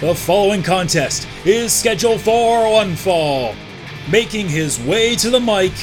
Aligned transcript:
The 0.00 0.14
following 0.14 0.62
contest 0.62 1.28
is 1.44 1.74
scheduled 1.74 2.22
for 2.22 2.70
one 2.70 2.96
fall. 2.96 3.54
Making 4.10 4.48
his 4.48 4.80
way 4.80 5.14
to 5.16 5.28
the 5.28 5.38
mic, 5.38 5.74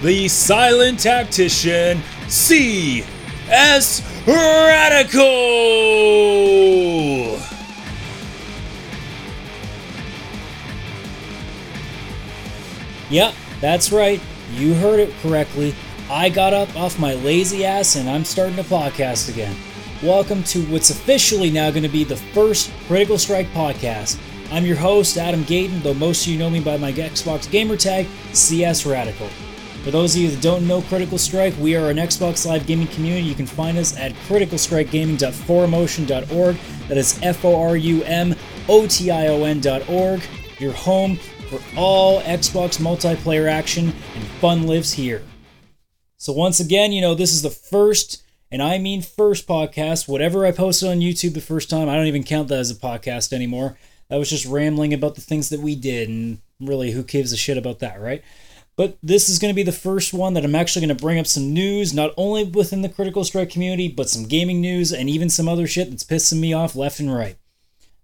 the 0.00 0.28
silent 0.28 0.98
tactician 0.98 2.00
C.S. 2.26 4.00
Radical! 4.26 5.26
Yep, 13.10 13.34
that's 13.60 13.92
right. 13.92 14.22
You 14.54 14.72
heard 14.72 15.00
it 15.00 15.12
correctly. 15.20 15.74
I 16.08 16.30
got 16.30 16.54
up 16.54 16.74
off 16.76 16.98
my 16.98 17.12
lazy 17.12 17.66
ass 17.66 17.96
and 17.96 18.08
I'm 18.08 18.24
starting 18.24 18.58
a 18.58 18.64
podcast 18.64 19.28
again. 19.28 19.54
Welcome 20.02 20.42
to 20.44 20.62
what's 20.66 20.90
officially 20.90 21.50
now 21.50 21.70
going 21.70 21.82
to 21.82 21.88
be 21.88 22.04
the 22.04 22.16
first 22.16 22.70
Critical 22.86 23.16
Strike 23.16 23.46
podcast. 23.52 24.20
I'm 24.52 24.66
your 24.66 24.76
host, 24.76 25.16
Adam 25.16 25.42
Gayton, 25.44 25.82
though 25.82 25.94
most 25.94 26.26
of 26.26 26.32
you 26.32 26.38
know 26.38 26.50
me 26.50 26.60
by 26.60 26.76
my 26.76 26.92
Xbox 26.92 27.50
gamer 27.50 27.78
tag, 27.78 28.06
CS 28.34 28.84
Radical. 28.84 29.26
For 29.84 29.90
those 29.90 30.14
of 30.14 30.20
you 30.20 30.28
that 30.28 30.42
don't 30.42 30.68
know 30.68 30.82
Critical 30.82 31.16
Strike, 31.16 31.54
we 31.58 31.76
are 31.76 31.88
an 31.88 31.96
Xbox 31.96 32.44
Live 32.44 32.66
gaming 32.66 32.88
community. 32.88 33.26
You 33.26 33.34
can 33.34 33.46
find 33.46 33.78
us 33.78 33.96
at 33.96 34.12
criticalstrikegaming.forumotion.org. 34.28 36.56
That 36.88 36.98
is 36.98 37.18
F 37.22 37.42
O 37.46 37.58
R 37.58 37.78
U 37.78 38.02
M 38.02 38.34
O 38.68 38.86
T 38.86 39.10
I 39.10 39.28
O 39.28 39.44
N.org. 39.44 40.20
Your 40.58 40.72
home 40.72 41.16
for 41.48 41.58
all 41.74 42.20
Xbox 42.20 42.78
multiplayer 42.78 43.50
action 43.50 43.94
and 44.14 44.24
fun 44.42 44.66
lives 44.66 44.92
here. 44.92 45.22
So, 46.18 46.34
once 46.34 46.60
again, 46.60 46.92
you 46.92 47.00
know, 47.00 47.14
this 47.14 47.32
is 47.32 47.40
the 47.40 47.48
first, 47.48 48.24
and 48.50 48.62
I 48.62 48.78
mean 48.78 49.02
first 49.02 49.46
podcast. 49.46 50.08
Whatever 50.08 50.46
I 50.46 50.52
posted 50.52 50.88
on 50.88 51.00
YouTube 51.00 51.34
the 51.34 51.40
first 51.40 51.68
time, 51.70 51.88
I 51.88 51.94
don't 51.96 52.06
even 52.06 52.24
count 52.24 52.48
that 52.48 52.58
as 52.58 52.70
a 52.70 52.74
podcast 52.74 53.32
anymore. 53.32 53.76
That 54.08 54.16
was 54.16 54.30
just 54.30 54.46
rambling 54.46 54.94
about 54.94 55.14
the 55.14 55.20
things 55.20 55.48
that 55.48 55.60
we 55.60 55.74
did, 55.74 56.08
and 56.08 56.38
really, 56.60 56.92
who 56.92 57.02
gives 57.02 57.32
a 57.32 57.36
shit 57.36 57.58
about 57.58 57.80
that, 57.80 58.00
right? 58.00 58.22
But 58.76 58.98
this 59.02 59.28
is 59.30 59.38
going 59.38 59.52
to 59.52 59.56
be 59.56 59.62
the 59.62 59.72
first 59.72 60.12
one 60.12 60.34
that 60.34 60.44
I'm 60.44 60.54
actually 60.54 60.86
going 60.86 60.96
to 60.96 61.02
bring 61.02 61.18
up 61.18 61.26
some 61.26 61.52
news, 61.54 61.94
not 61.94 62.12
only 62.16 62.44
within 62.44 62.82
the 62.82 62.90
Critical 62.90 63.24
Strike 63.24 63.50
community, 63.50 63.88
but 63.88 64.10
some 64.10 64.24
gaming 64.24 64.60
news 64.60 64.92
and 64.92 65.08
even 65.08 65.30
some 65.30 65.48
other 65.48 65.66
shit 65.66 65.88
that's 65.88 66.04
pissing 66.04 66.40
me 66.40 66.52
off 66.52 66.76
left 66.76 67.00
and 67.00 67.12
right. 67.12 67.36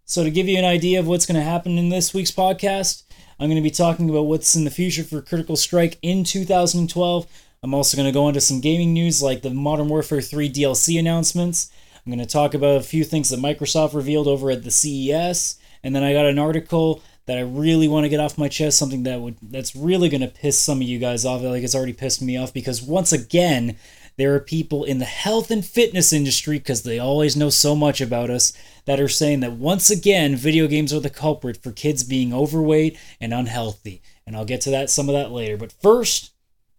So, 0.07 0.25
to 0.25 0.31
give 0.31 0.49
you 0.49 0.59
an 0.59 0.65
idea 0.65 0.99
of 0.99 1.07
what's 1.07 1.27
going 1.27 1.39
to 1.39 1.43
happen 1.43 1.79
in 1.79 1.91
this 1.91 2.13
week's 2.15 2.31
podcast, 2.33 3.05
I'm 3.39 3.49
going 3.49 3.57
to 3.57 3.63
be 3.63 3.71
talking 3.71 4.09
about 4.09 4.27
what's 4.27 4.57
in 4.57 4.65
the 4.65 4.71
future 4.71 5.05
for 5.05 5.21
Critical 5.21 5.57
Strike 5.57 5.99
in 6.03 6.25
2012. 6.25 7.27
I'm 7.65 7.75
also 7.75 7.97
going 7.97 8.09
to 8.09 8.13
go 8.13 8.27
into 8.27 8.41
some 8.41 8.61
gaming 8.61 8.93
news 8.93 9.23
like 9.23 9.43
the 9.43 9.51
Modern 9.51 9.89
Warfare 9.89 10.21
3 10.21 10.51
DLC 10.51 10.99
announcements. 10.99 11.71
I'm 12.05 12.13
going 12.13 12.25
to 12.25 12.31
talk 12.31 12.55
about 12.55 12.81
a 12.81 12.83
few 12.83 13.05
things 13.05 13.29
that 13.31 13.39
Microsoft 13.39 13.95
revealed 13.95 14.27
over 14.27 14.51
at 14.51 14.65
the 14.65 14.73
CES, 14.73 15.61
and 15.85 15.95
then 15.95 16.03
I 16.03 16.13
got 16.13 16.27
an 16.27 16.41
article 16.41 17.01
that 17.27 17.39
I 17.39 17.43
really 17.43 17.87
want 17.87 18.03
to 18.05 18.09
get 18.09 18.19
off 18.19 18.37
my 18.37 18.49
chest, 18.49 18.79
something 18.79 19.05
that 19.05 19.21
would 19.21 19.37
that's 19.41 19.77
really 19.77 20.09
going 20.09 20.23
to 20.23 20.27
piss 20.27 20.59
some 20.59 20.79
of 20.79 20.89
you 20.89 20.99
guys 20.99 21.25
off. 21.25 21.41
Like 21.43 21.63
it's 21.63 21.77
already 21.77 21.93
pissed 21.93 22.21
me 22.21 22.37
off 22.37 22.53
because 22.53 22.83
once 22.83 23.13
again, 23.13 23.77
there 24.17 24.35
are 24.35 24.41
people 24.41 24.83
in 24.83 24.99
the 24.99 25.05
health 25.05 25.53
and 25.53 25.65
fitness 25.65 26.13
industry 26.13 26.59
because 26.59 26.83
they 26.83 26.99
always 26.99 27.37
know 27.37 27.49
so 27.49 27.77
much 27.77 28.01
about 28.01 28.29
us 28.29 28.53
that 28.87 28.99
are 28.99 29.09
saying 29.09 29.39
that 29.39 29.53
once 29.53 29.89
again, 29.89 30.35
video 30.35 30.67
games 30.67 30.93
are 30.93 30.99
the 30.99 31.09
culprit 31.09 31.63
for 31.63 31.71
kids 31.71 32.03
being 32.03 32.35
overweight 32.35 32.99
and 33.21 33.33
unhealthy. 33.33 34.03
And 34.27 34.35
I'll 34.35 34.45
get 34.45 34.61
to 34.63 34.71
that 34.71 34.91
some 34.91 35.09
of 35.09 35.15
that 35.15 35.31
later. 35.31 35.57
But 35.57 35.73
first, 35.81 36.32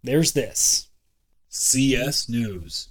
there's 0.04 0.34
this. 0.34 0.90
CS 1.50 2.28
News. 2.28 2.90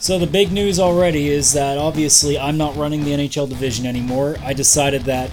So 0.00 0.18
the 0.18 0.26
big 0.26 0.50
news 0.50 0.80
already 0.80 1.28
is 1.28 1.52
that 1.52 1.76
obviously 1.76 2.38
I'm 2.38 2.56
not 2.56 2.74
running 2.76 3.04
the 3.04 3.10
NHL 3.10 3.48
division 3.48 3.84
anymore. 3.84 4.36
I 4.42 4.54
decided 4.54 5.02
that 5.02 5.30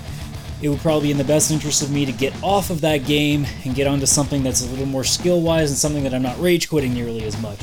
it 0.62 0.68
would 0.68 0.80
probably 0.80 1.08
be 1.08 1.12
in 1.12 1.18
the 1.18 1.24
best 1.24 1.52
interest 1.52 1.84
of 1.84 1.92
me 1.92 2.06
to 2.06 2.12
get 2.12 2.34
off 2.44 2.70
of 2.70 2.82
that 2.82 3.06
game 3.06 3.46
and 3.64 3.76
get 3.76 3.88
onto 3.88 4.06
something 4.06 4.44
that's 4.44 4.62
a 4.62 4.70
little 4.70 4.86
more 4.86 5.06
skill 5.06 5.42
wise 5.42 5.70
and 5.70 5.78
something 5.78 6.04
that 6.04 6.14
I'm 6.14 6.24
not 6.24 6.40
rage 6.42 6.68
quitting 6.68 6.94
nearly 6.94 7.24
as 7.24 7.40
much. 7.42 7.60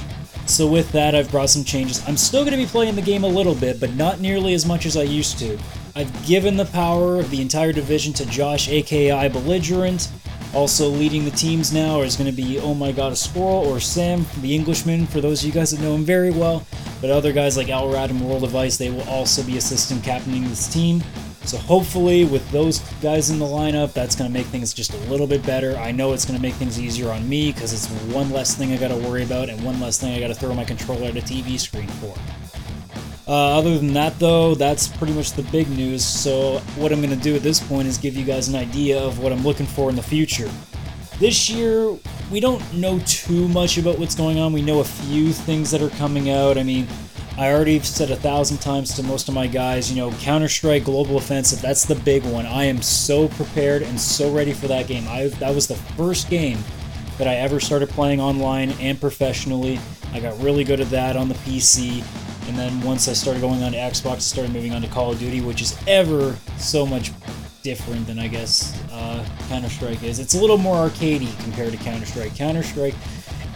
So 0.47 0.67
with 0.67 0.91
that, 0.93 1.15
I've 1.15 1.31
brought 1.31 1.51
some 1.51 1.65
changes. 1.65 2.07
I'm 2.07 2.17
still 2.17 2.43
going 2.43 2.53
to 2.53 2.63
be 2.63 2.67
playing 2.67 2.95
the 2.95 3.03
game 3.03 3.25
a 3.25 3.29
little 3.29 3.55
bit, 3.55 3.81
but 3.81 3.95
not 3.95 4.21
nearly 4.21 4.55
as 4.55 4.65
much 4.65 4.87
as 4.87 4.97
I 4.97 5.03
used 5.03 5.39
to. 5.41 5.59
I've 5.97 6.27
given 6.27 6.57
the 6.57 6.67
power 6.67 7.19
of 7.19 7.31
the 7.31 7.41
entire 7.43 7.73
division 7.73 8.13
to 8.15 8.27
Josh, 8.27 8.69
aka 8.69 9.29
Belligerent. 9.29 10.11
Also 10.55 10.89
leading 10.89 11.25
the 11.25 11.33
teams 11.33 11.73
now 11.73 12.03
is 12.03 12.17
going 12.17 12.31
to 12.31 12.37
be 12.37 12.61
Oh 12.61 12.75
My 12.75 12.93
God 12.93 13.13
a 13.13 13.17
Squirrel 13.17 13.67
or 13.67 13.81
Sam, 13.81 14.25
the 14.41 14.55
Englishman, 14.55 15.05
for 15.07 15.21
those 15.21 15.43
of 15.43 15.49
you 15.49 15.53
guys 15.53 15.73
that 15.73 15.81
know 15.81 15.97
him 15.97 16.05
very 16.05 16.31
well. 16.31 16.65
But 17.01 17.11
other 17.11 17.33
guys 17.33 17.57
like 17.57 17.67
Alrad 17.67 18.11
and 18.11 18.21
World 18.21 18.45
of 18.45 18.55
Ice, 18.55 18.77
they 18.77 18.89
will 18.89 19.03
also 19.09 19.43
be 19.43 19.57
assistant 19.57 20.05
captaining 20.05 20.45
this 20.45 20.73
team. 20.73 21.03
So 21.45 21.59
hopefully, 21.59 22.25
with 22.25 22.49
those 22.53 22.79
guys 23.03 23.31
in 23.31 23.39
the 23.39 23.45
lineup, 23.45 23.93
that's 23.93 24.15
going 24.17 24.31
to 24.31 24.33
make 24.33 24.47
things 24.47 24.73
just 24.73 24.95
a 24.95 24.99
little 25.11 25.27
bit 25.27 25.45
better. 25.45 25.77
I 25.77 25.91
know 25.91 26.13
it's 26.13 26.25
going 26.25 26.37
to 26.37 26.43
make 26.43 26.55
things 26.55 26.81
easier 26.81 27.11
on 27.11 27.29
me 27.29 27.53
because 27.53 27.73
it's 27.73 27.89
one 28.15 28.31
less 28.31 28.55
thing 28.55 28.73
I 28.73 28.77
got 28.77 28.89
to 28.89 28.97
worry 28.97 29.25
about 29.25 29.51
and 29.51 29.63
one 29.63 29.81
less 29.81 29.99
thing 29.99 30.15
I 30.15 30.21
got 30.21 30.29
to 30.29 30.35
throw 30.35 30.55
my 30.55 30.65
controller 30.65 31.09
at 31.09 31.17
a 31.17 31.21
TV 31.21 31.59
screen 31.59 31.89
for. 31.89 32.15
Uh, 33.27 33.59
other 33.59 33.79
than 33.79 33.95
that, 33.95 34.19
though, 34.19 34.55
that's 34.55 34.87
pretty 34.87 35.15
much 35.15 35.33
the 35.33 35.43
big 35.45 35.69
news. 35.71 36.05
So, 36.05 36.59
what 36.77 36.93
I'm 36.93 37.01
going 37.01 37.17
to 37.17 37.23
do 37.23 37.35
at 37.35 37.43
this 37.43 37.59
point 37.59 37.89
is 37.89 37.97
give 37.97 38.17
you 38.17 38.25
guys 38.25 38.49
an 38.49 38.55
idea 38.55 39.01
of 39.01 39.19
what 39.19 39.33
I'm 39.33 39.43
looking 39.43 39.67
for 39.67 39.89
in 39.89 39.97
the 39.97 40.03
future. 40.03 40.51
This 41.19 41.49
year, 41.49 41.97
we 42.31 42.41
don't 42.41 42.61
know 42.75 42.99
too 43.07 43.49
much 43.49 43.79
about 43.79 43.99
what's 43.99 44.15
going 44.15 44.39
on. 44.39 44.53
We 44.53 44.63
know 44.63 44.81
a 44.81 44.85
few 44.85 45.33
things 45.33 45.71
that 45.71 45.81
are 45.81 45.91
coming 45.91 46.31
out. 46.31 46.59
I 46.59 46.63
mean, 46.65 46.87
I 47.37 47.53
already 47.53 47.81
said 47.81 48.11
a 48.11 48.17
thousand 48.17 48.59
times 48.59 48.95
to 48.95 49.03
most 49.03 49.29
of 49.29 49.35
my 49.35 49.47
guys, 49.49 49.91
you 49.91 49.97
know, 49.97 50.13
Counter 50.19 50.49
Strike 50.49 50.85
Global 50.85 51.17
Offensive, 51.17 51.61
that's 51.61 51.85
the 51.85 51.97
big 51.97 52.25
one. 52.25 52.47
I 52.47 52.65
am 52.65 52.81
so 52.81 53.29
prepared 53.29 53.83
and 53.83 54.01
so 54.01 54.31
ready 54.31 54.53
for 54.53 54.69
that 54.69 54.87
game. 54.87 55.07
I 55.09 55.29
that 55.41 55.53
was 55.53 55.67
the 55.67 55.75
first 55.75 56.31
game 56.31 56.59
that 57.19 57.27
I 57.27 57.35
ever 57.35 57.59
started 57.59 57.89
playing 57.89 58.21
online 58.21 58.71
and 58.73 59.01
professionally. 59.01 59.81
I 60.13 60.21
got 60.21 60.39
really 60.41 60.63
good 60.63 60.81
at 60.81 60.91
that 60.91 61.17
on 61.17 61.29
the 61.29 61.35
PC. 61.35 62.05
And 62.47 62.59
then 62.59 62.81
once 62.83 63.09
I 63.09 63.13
started 63.15 63.41
going 63.41 63.63
on 63.63 63.73
to 63.73 63.79
Xbox, 63.79 64.17
I 64.17 64.19
started 64.19 64.53
moving 64.53 64.73
on 64.73 64.83
to 64.83 64.89
Call 64.89 65.13
of 65.13 65.19
Duty, 65.19 65.41
which 65.41 65.63
is 65.63 65.79
ever 65.87 66.37
so 66.59 66.85
much 66.85 67.11
different 67.63 68.07
than 68.07 68.19
I 68.19 68.29
guess 68.29 68.79
uh, 68.93 69.27
Counter 69.49 69.71
Strike 69.71 70.03
is. 70.03 70.19
It's 70.19 70.35
a 70.35 70.41
little 70.41 70.59
more 70.59 70.89
arcadey 70.89 71.37
compared 71.43 71.73
to 71.73 71.79
Counter 71.79 72.05
Strike. 72.05 72.37
Counter 72.37 72.63
Strike, 72.63 72.95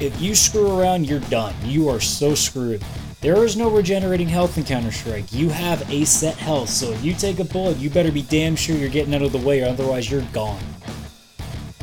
if 0.01 0.19
you 0.21 0.35
screw 0.35 0.81
around, 0.81 1.07
you're 1.07 1.21
done. 1.21 1.55
You 1.63 1.89
are 1.91 2.01
so 2.01 2.35
screwed. 2.35 2.83
There 3.21 3.45
is 3.45 3.57
no 3.57 3.69
regenerating 3.69 4.29
health 4.29 4.57
in 4.57 4.65
Counter 4.65 4.93
Strike. 4.93 5.33
You 5.33 5.51
have 5.51 5.89
a 5.91 6.05
set 6.05 6.37
health, 6.37 6.71
so 6.71 6.91
if 6.93 7.05
you 7.05 7.13
take 7.13 7.41
a 7.41 7.45
bullet, 7.45 7.77
you 7.77 7.91
better 7.91 8.13
be 8.13 8.23
damn 8.23 8.57
sure 8.57 8.77
you're 8.77 8.89
getting 8.89 9.15
out 9.15 9.23
of 9.23 9.33
the 9.33 9.39
way, 9.39 9.63
or 9.63 9.67
otherwise 9.67 10.11
you're 10.11 10.23
gone. 10.33 10.63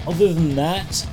Other 0.08 0.34
than 0.34 0.56
that, 0.56 1.06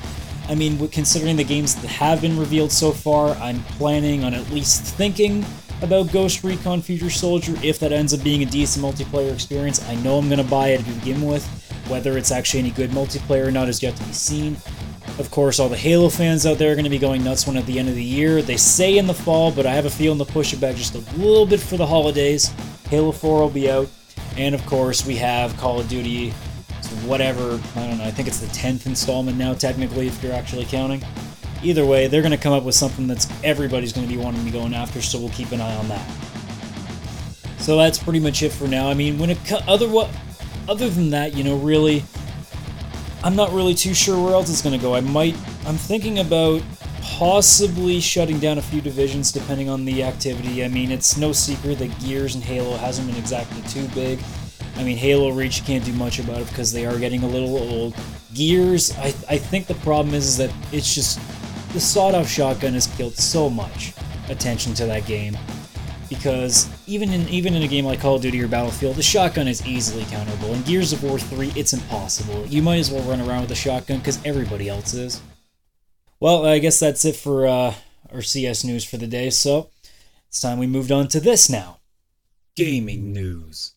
I 0.49 0.55
mean, 0.55 0.89
considering 0.89 1.37
the 1.37 1.45
games 1.45 1.75
that 1.75 1.89
have 1.89 2.21
been 2.21 2.39
revealed 2.39 2.73
so 2.73 2.93
far, 2.93 3.31
I'm 3.37 3.63
planning 3.65 4.23
on 4.25 4.33
at 4.33 4.49
least 4.51 4.83
thinking 4.95 5.45
about 5.83 6.13
Ghost 6.13 6.45
Recon 6.45 6.81
Future 6.81 7.11
Soldier 7.11 7.55
if 7.63 7.79
that 7.81 7.93
ends 7.93 8.15
up 8.15 8.23
being 8.23 8.43
a 8.43 8.47
decent 8.47 8.85
multiplayer 8.85 9.33
experience. 9.33 9.87
I 9.89 9.97
know 9.97 10.19
I'm 10.19 10.29
going 10.29 10.43
to 10.43 10.51
buy 10.51 10.69
it 10.69 10.79
to 10.79 10.91
begin 10.93 11.23
with. 11.27 11.45
Whether 11.89 12.17
it's 12.17 12.31
actually 12.31 12.61
any 12.61 12.71
good 12.71 12.91
multiplayer 12.91 13.47
or 13.47 13.51
not 13.51 13.69
is 13.69 13.83
yet 13.83 13.97
to 13.97 14.05
be 14.05 14.13
seen. 14.13 14.57
Of 15.19 15.31
course, 15.31 15.59
all 15.59 15.69
the 15.69 15.77
Halo 15.77 16.09
fans 16.09 16.47
out 16.47 16.59
there 16.59 16.73
are 16.73 16.75
going 16.75 16.85
to 16.85 16.91
be 16.91 16.99
going 16.99 17.23
nuts 17.23 17.47
when 17.47 17.57
at 17.57 17.67
the 17.67 17.79
end 17.79 17.89
of 17.89 17.97
the 17.97 18.05
year. 18.05 18.41
They 18.41 18.57
say 18.57 18.97
in 18.97 19.07
the 19.07 19.15
fall, 19.15 19.51
but 19.51 19.67
I 19.67 19.75
have 19.75 19.85
a 19.85 19.91
feeling 19.91 20.17
they'll 20.17 20.27
push 20.27 20.53
it 20.53 20.61
back 20.61 20.77
just 20.77 20.95
a 20.95 20.99
little 21.19 21.45
bit 21.45 21.61
for 21.61 21.77
the 21.77 21.87
holidays. 21.87 22.53
Halo 22.89 23.13
4 23.13 23.41
will 23.41 23.51
be 23.51 23.71
out. 23.71 23.89
And 24.37 24.55
of 24.55 24.65
course, 24.65 25.05
we 25.05 25.17
have 25.17 25.55
Call 25.59 25.81
of 25.81 25.89
Duty, 25.89 26.31
whatever, 27.05 27.61
I 27.77 27.89
don't 27.89 27.99
know, 27.99 28.05
I 28.05 28.11
think 28.11 28.29
it's 28.29 28.41
the 28.41 28.47
10th 28.47 28.87
installment 28.87 29.37
now, 29.37 29.53
technically, 29.53 30.07
if 30.07 30.23
you're 30.23 30.33
actually 30.33 30.65
counting. 30.65 31.03
Either 31.63 31.87
way, 31.87 32.07
they're 32.07 32.23
going 32.23 32.33
to 32.33 32.39
come 32.39 32.53
up 32.53 32.65
with 32.65 32.75
something 32.75 33.07
that's 33.07 33.29
everybody's 33.45 33.93
going 33.93 34.07
to 34.07 34.13
be 34.13 34.21
wanting 34.21 34.41
to 34.41 34.45
be 34.45 34.51
going 34.51 34.75
after, 34.75 35.01
so 35.01 35.19
we'll 35.19 35.31
keep 35.31 35.53
an 35.53 35.61
eye 35.61 35.77
on 35.77 35.89
that. 35.89 36.07
So 37.59 37.77
that's 37.77 37.99
pretty 37.99 38.21
much 38.21 38.43
it 38.43 38.51
for 38.51 38.67
now. 38.67 38.89
I 38.89 38.95
mean, 38.95 39.19
when 39.19 39.31
it 39.31 39.39
co- 39.47 39.61
other 39.69 39.89
what 39.89 40.11
other 40.69 40.91
than 40.91 41.11
that, 41.11 41.35
you 41.35 41.45
know, 41.45 41.57
really 41.57 42.03
I'm 43.25 43.37
not 43.37 43.53
really 43.53 43.75
too 43.75 43.95
sure 43.95 44.21
where 44.23 44.35
else 44.35 44.51
it's 44.51 44.63
going 44.63 44.77
to 44.77 44.83
go. 44.83 44.97
I 44.97 45.01
might, 45.01 45.37
I'm 45.65 45.77
thinking 45.77 46.19
about 46.19 46.61
possibly 47.03 48.01
shutting 48.01 48.41
down 48.41 48.59
a 48.59 48.63
few 48.63 48.81
divisions 48.81 49.31
depending 49.31 49.69
on 49.69 49.85
the 49.85 50.03
activity. 50.03 50.65
I 50.65 50.69
mean, 50.69 50.91
it's 50.91 51.17
no 51.17 51.31
secret 51.31 51.79
that 51.79 51.97
Gears 52.01 52.35
and 52.35 52.43
Halo 52.43 52.77
hasn't 52.77 53.07
been 53.07 53.17
exactly 53.17 53.63
too 53.63 53.87
big. 53.95 54.19
I 54.77 54.83
mean, 54.83 54.97
Halo 54.97 55.31
Reach 55.31 55.65
can't 55.65 55.85
do 55.85 55.93
much 55.93 56.19
about 56.19 56.41
it 56.41 56.49
because 56.49 56.73
they 56.73 56.85
are 56.85 56.99
getting 56.99 57.23
a 57.23 57.27
little 57.29 57.57
old. 57.57 57.95
Gears, 58.35 58.91
I, 58.99 59.15
I 59.29 59.39
think 59.39 59.69
the 59.69 59.75
problem 59.75 60.17
is, 60.17 60.27
is 60.27 60.37
that 60.39 60.53
it's 60.73 60.93
just 60.93 61.21
the 61.73 61.81
sawed-off 61.81 62.29
shotgun 62.29 62.75
has 62.75 62.87
killed 62.87 63.15
so 63.15 63.49
much 63.49 63.95
attention 64.29 64.75
to 64.75 64.87
that 64.87 65.07
game 65.07 65.37
because 66.09 66.69
even 66.87 67.11
in 67.11 67.27
even 67.29 67.55
in 67.55 67.63
a 67.63 67.69
game 67.69 67.87
like 67.87 68.01
Call 68.01 68.17
of 68.17 68.23
Duty 68.23 68.43
or 68.43 68.49
Battlefield, 68.49 68.97
the 68.97 69.03
shotgun 69.03 69.49
is 69.49 69.67
easily 69.67 70.05
counterable. 70.05 70.55
In 70.55 70.63
Gears 70.63 70.93
of 70.93 71.03
War 71.03 71.19
3, 71.19 71.53
it's 71.57 71.73
impossible. 71.73 72.45
You 72.47 72.61
might 72.61 72.77
as 72.77 72.91
well 72.91 73.03
run 73.09 73.21
around 73.21 73.43
with 73.43 73.53
a 73.53 73.57
shotgun 73.57 73.99
because 73.99 74.23
everybody 74.25 74.69
else 74.69 74.93
is. 74.93 75.23
Well, 76.21 76.45
I 76.47 76.59
guess 76.59 76.79
that's 76.79 77.05
it 77.07 77.17
for 77.17 77.47
uh, 77.47 77.75
our 78.13 78.21
CS 78.21 78.63
news 78.63 78.85
for 78.85 78.99
the 78.99 79.07
day. 79.07 79.31
So 79.31 79.71
it's 80.29 80.41
time 80.41 80.59
we 80.59 80.67
moved 80.67 80.93
on 80.93 81.09
to 81.09 81.21
this 81.21 81.49
now. 81.49 81.79
Gaming 82.57 83.15
news. 83.15 83.73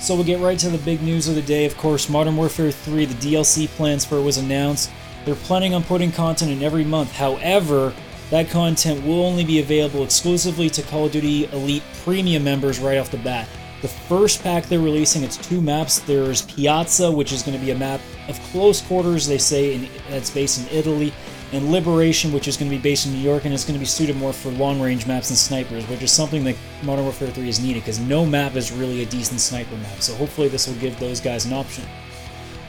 So 0.00 0.14
we'll 0.14 0.24
get 0.24 0.40
right 0.40 0.58
to 0.58 0.68
the 0.68 0.78
big 0.78 1.02
news 1.02 1.26
of 1.26 1.34
the 1.34 1.42
day. 1.42 1.64
Of 1.64 1.76
course, 1.76 2.08
Modern 2.08 2.36
Warfare 2.36 2.70
3, 2.70 3.06
the 3.06 3.14
DLC 3.14 3.66
plans 3.66 4.04
for 4.04 4.16
it 4.18 4.22
was 4.22 4.36
announced. 4.36 4.90
They're 5.28 5.36
planning 5.36 5.74
on 5.74 5.84
putting 5.84 6.10
content 6.10 6.52
in 6.52 6.62
every 6.62 6.84
month. 6.84 7.12
However, 7.12 7.92
that 8.30 8.48
content 8.48 9.04
will 9.04 9.22
only 9.22 9.44
be 9.44 9.58
available 9.60 10.02
exclusively 10.02 10.70
to 10.70 10.80
Call 10.80 11.04
of 11.04 11.12
Duty 11.12 11.44
Elite 11.52 11.82
Premium 12.02 12.42
members 12.42 12.78
right 12.78 12.96
off 12.96 13.10
the 13.10 13.18
bat. 13.18 13.46
The 13.82 13.88
first 13.88 14.42
pack 14.42 14.64
they're 14.64 14.80
releasing, 14.80 15.22
it's 15.22 15.36
two 15.36 15.60
maps. 15.60 15.98
There's 15.98 16.40
Piazza, 16.40 17.12
which 17.12 17.30
is 17.32 17.42
going 17.42 17.58
to 17.58 17.62
be 17.62 17.72
a 17.72 17.74
map 17.76 18.00
of 18.26 18.40
close 18.44 18.80
quarters, 18.80 19.26
they 19.26 19.36
say, 19.36 19.74
in, 19.74 19.88
that's 20.08 20.30
based 20.30 20.62
in 20.62 20.74
Italy, 20.74 21.12
and 21.52 21.70
Liberation, 21.70 22.32
which 22.32 22.48
is 22.48 22.56
going 22.56 22.70
to 22.70 22.76
be 22.78 22.82
based 22.82 23.04
in 23.04 23.12
New 23.12 23.18
York, 23.18 23.44
and 23.44 23.52
it's 23.52 23.66
going 23.66 23.74
to 23.74 23.80
be 23.80 23.84
suited 23.84 24.16
more 24.16 24.32
for 24.32 24.48
long 24.52 24.80
range 24.80 25.06
maps 25.06 25.28
and 25.28 25.38
snipers, 25.38 25.86
which 25.90 26.00
is 26.00 26.10
something 26.10 26.42
that 26.44 26.56
Modern 26.82 27.04
Warfare 27.04 27.28
3 27.28 27.46
is 27.46 27.60
needed, 27.60 27.80
because 27.80 28.00
no 28.00 28.24
map 28.24 28.56
is 28.56 28.72
really 28.72 29.02
a 29.02 29.06
decent 29.06 29.40
sniper 29.40 29.76
map. 29.76 30.00
So 30.00 30.14
hopefully 30.14 30.48
this 30.48 30.66
will 30.66 30.76
give 30.76 30.98
those 30.98 31.20
guys 31.20 31.44
an 31.44 31.52
option. 31.52 31.84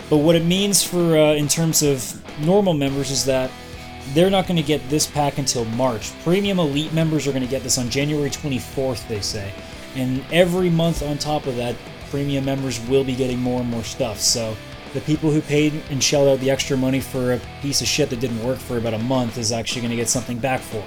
But 0.09 0.17
what 0.17 0.35
it 0.35 0.43
means 0.43 0.83
for, 0.83 1.17
uh, 1.17 1.33
in 1.33 1.47
terms 1.47 1.83
of 1.83 2.21
normal 2.43 2.73
members, 2.73 3.11
is 3.11 3.25
that 3.25 3.51
they're 4.13 4.31
not 4.31 4.47
going 4.47 4.57
to 4.57 4.63
get 4.63 4.87
this 4.89 5.05
pack 5.05 5.37
until 5.37 5.65
March. 5.65 6.11
Premium 6.23 6.57
Elite 6.59 6.93
members 6.93 7.27
are 7.27 7.31
going 7.31 7.43
to 7.43 7.49
get 7.49 7.61
this 7.61 7.77
on 7.77 7.89
January 7.89 8.29
24th, 8.29 9.07
they 9.07 9.21
say. 9.21 9.51
And 9.95 10.23
every 10.31 10.69
month 10.69 11.03
on 11.03 11.17
top 11.17 11.45
of 11.45 11.55
that, 11.57 11.75
premium 12.09 12.45
members 12.45 12.79
will 12.87 13.03
be 13.03 13.15
getting 13.15 13.39
more 13.39 13.61
and 13.61 13.69
more 13.69 13.83
stuff. 13.83 14.19
So 14.19 14.55
the 14.93 15.01
people 15.01 15.29
who 15.29 15.41
paid 15.41 15.73
and 15.91 16.03
shelled 16.03 16.27
out 16.27 16.39
the 16.39 16.49
extra 16.49 16.75
money 16.75 16.99
for 16.99 17.33
a 17.33 17.41
piece 17.61 17.81
of 17.81 17.87
shit 17.87 18.09
that 18.09 18.19
didn't 18.19 18.43
work 18.43 18.57
for 18.57 18.77
about 18.77 18.95
a 18.95 18.99
month 18.99 19.37
is 19.37 19.51
actually 19.51 19.81
going 19.81 19.91
to 19.91 19.97
get 19.97 20.09
something 20.09 20.39
back 20.39 20.61
for 20.61 20.77
it. 20.77 20.85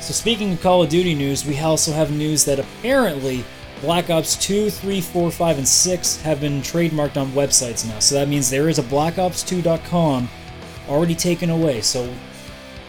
So 0.00 0.12
speaking 0.12 0.52
of 0.52 0.60
Call 0.62 0.82
of 0.82 0.88
Duty 0.88 1.14
news, 1.14 1.44
we 1.44 1.58
also 1.58 1.92
have 1.92 2.12
news 2.12 2.44
that 2.44 2.60
apparently 2.60 3.44
Black 3.80 4.10
Ops 4.10 4.36
2, 4.36 4.68
3, 4.68 5.00
4, 5.00 5.30
5, 5.30 5.58
and 5.58 5.66
6 5.66 6.20
have 6.20 6.40
been 6.40 6.60
trademarked 6.60 7.16
on 7.16 7.30
websites 7.32 7.88
now. 7.88 7.98
So 7.98 8.14
that 8.16 8.28
means 8.28 8.50
there 8.50 8.68
is 8.68 8.78
a 8.78 8.82
BlackOps2.com 8.82 10.28
already 10.86 11.14
taken 11.14 11.48
away. 11.48 11.80
So 11.80 12.12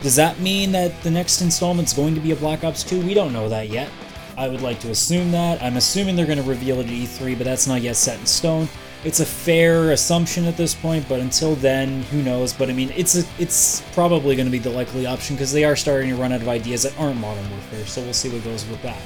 does 0.01 0.17
that 0.17 0.39
mean 0.39 0.73
that 0.73 1.01
the 1.01 1.11
next 1.11 1.41
installment 1.41 1.87
is 1.87 1.93
going 1.93 2.13
to 2.15 2.21
be 2.21 2.31
a 2.31 2.35
Black 2.35 2.65
Ops 2.65 2.83
2? 2.83 3.05
We 3.05 3.13
don't 3.13 3.31
know 3.31 3.47
that 3.47 3.69
yet. 3.69 3.89
I 4.37 4.49
would 4.49 4.61
like 4.61 4.79
to 4.81 4.89
assume 4.89 5.31
that. 5.31 5.61
I'm 5.61 5.77
assuming 5.77 6.15
they're 6.17 6.25
going 6.25 6.41
to 6.41 6.43
reveal 6.43 6.81
it 6.81 6.87
at 6.87 6.91
E3, 6.91 7.37
but 7.37 7.45
that's 7.45 7.67
not 7.67 7.81
yet 7.81 7.95
set 7.95 8.19
in 8.19 8.25
stone. 8.25 8.67
It's 9.05 9.21
a 9.21 9.25
fair 9.25 9.91
assumption 9.91 10.45
at 10.45 10.57
this 10.57 10.75
point, 10.75 11.07
but 11.07 11.21
until 11.21 11.55
then, 11.55 12.03
who 12.03 12.21
knows? 12.21 12.51
But 12.51 12.69
I 12.69 12.73
mean, 12.73 12.91
it's 12.97 13.15
a, 13.15 13.23
it's 13.39 13.81
probably 13.93 14.35
going 14.35 14.45
to 14.45 14.51
be 14.51 14.59
the 14.59 14.69
likely 14.69 15.05
option 15.05 15.37
because 15.37 15.53
they 15.53 15.63
are 15.63 15.75
starting 15.75 16.09
to 16.09 16.15
run 16.15 16.33
out 16.33 16.41
of 16.41 16.49
ideas 16.49 16.83
that 16.83 16.97
aren't 16.99 17.19
Modern 17.19 17.49
Warfare. 17.49 17.85
So 17.85 18.01
we'll 18.01 18.13
see 18.13 18.29
what 18.29 18.43
goes 18.43 18.65
with 18.67 18.81
that. 18.81 19.01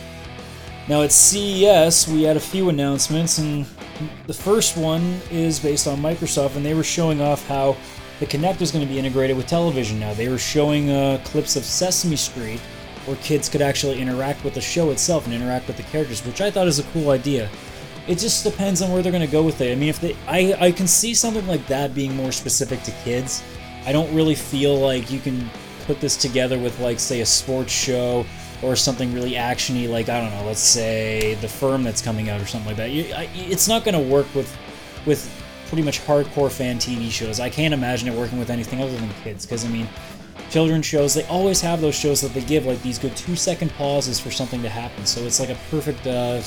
Now 0.88 1.02
at 1.02 1.12
CES, 1.12 2.08
we 2.08 2.24
had 2.24 2.38
a 2.38 2.40
few 2.40 2.70
announcements, 2.70 3.40
and 3.40 3.66
the 4.28 4.34
first 4.34 4.78
one 4.78 5.20
is 5.32 5.60
based 5.60 5.88
on 5.88 5.98
Microsoft, 5.98 6.56
and 6.56 6.64
they 6.64 6.76
were 6.76 6.84
showing 6.84 7.22
off 7.22 7.48
how 7.48 7.76
the 8.20 8.28
Kinect 8.28 8.62
is 8.62 8.72
going 8.72 8.86
to 8.86 8.92
be 8.92 9.00
integrated 9.00 9.36
with 9.36 9.48
television 9.48 10.00
now. 10.00 10.14
They 10.14 10.30
were 10.30 10.38
showing 10.38 10.92
uh, 10.92 11.20
clips 11.26 11.56
of 11.56 11.64
Sesame 11.64 12.16
Street 12.16 12.60
where 13.06 13.18
kids 13.18 13.50
could 13.50 13.64
actually 13.64 14.00
interact 14.00 14.44
with 14.44 14.54
the 14.54 14.62
show 14.62 14.92
itself 14.92 15.26
and 15.26 15.34
interact 15.34 15.68
with 15.68 15.78
the 15.78 15.84
characters, 15.84 16.24
which 16.24 16.40
I 16.40 16.52
thought 16.52 16.68
is 16.68 16.78
a 16.78 16.84
cool 16.84 17.10
idea. 17.10 17.50
It 18.08 18.20
just 18.20 18.44
depends 18.44 18.84
on 18.84 18.92
where 18.92 19.02
they're 19.02 19.12
going 19.12 19.26
to 19.26 19.32
go 19.32 19.42
with 19.42 19.62
it. 19.62 19.72
I 19.72 19.76
mean, 19.76 19.90
if 19.90 20.00
they, 20.00 20.16
I, 20.28 20.56
I 20.60 20.72
can 20.72 20.88
see 20.88 21.16
something 21.16 21.46
like 21.48 21.66
that 21.66 21.96
being 21.96 22.16
more 22.16 22.32
specific 22.32 22.84
to 22.84 22.92
kids. 23.04 23.44
I 23.88 23.92
don't 23.92 24.14
really 24.14 24.36
feel 24.36 24.76
like 24.78 25.12
you 25.12 25.20
can 25.20 25.50
put 25.88 26.00
this 26.00 26.16
together 26.16 26.60
with, 26.60 26.80
like, 26.80 27.00
say, 27.00 27.22
a 27.22 27.26
sports 27.26 27.72
show 27.72 28.24
or 28.62 28.76
something 28.76 29.14
really 29.14 29.34
actiony, 29.34 29.90
like 29.90 30.10
I 30.10 30.22
don't 30.22 30.32
know, 30.32 30.46
let's 30.46 30.60
say 30.60 31.36
the 31.36 31.48
firm 31.48 31.84
that's 31.84 32.02
coming 32.02 32.30
out 32.30 32.42
or 32.42 32.46
something 32.46 32.68
like 32.68 32.78
that. 32.78 32.90
It's 33.36 33.68
not 33.68 33.84
going 33.84 34.02
to 34.02 34.12
work 34.12 34.34
with 34.34 34.56
with 35.06 35.32
pretty 35.68 35.84
much 35.84 36.02
hardcore 36.02 36.52
fan 36.52 36.78
TV 36.78 37.10
shows. 37.12 37.40
I 37.40 37.50
can't 37.50 37.74
imagine 37.74 38.08
it 38.08 38.16
working 38.16 38.40
with 38.40 38.50
anything 38.50 38.82
other 38.82 38.96
than 38.96 39.10
kids, 39.24 39.46
because 39.46 39.66
I 39.66 39.70
mean, 39.70 39.88
children's 40.50 40.86
shows 40.86 41.14
they 41.14 41.26
always 41.26 41.62
have 41.62 41.82
those 41.82 41.96
shows 41.96 42.22
that 42.22 42.34
they 42.34 42.42
give 42.42 42.66
like 42.66 42.82
these 42.82 43.00
good 43.00 43.16
two 43.16 43.36
second 43.36 43.72
pauses 43.74 44.20
for 44.20 44.32
something 44.32 44.62
to 44.62 44.70
happen. 44.70 45.06
So 45.06 45.22
it's 45.22 45.40
like 45.40 45.50
a 45.50 45.58
perfect 45.70 46.06
uh, 46.08 46.42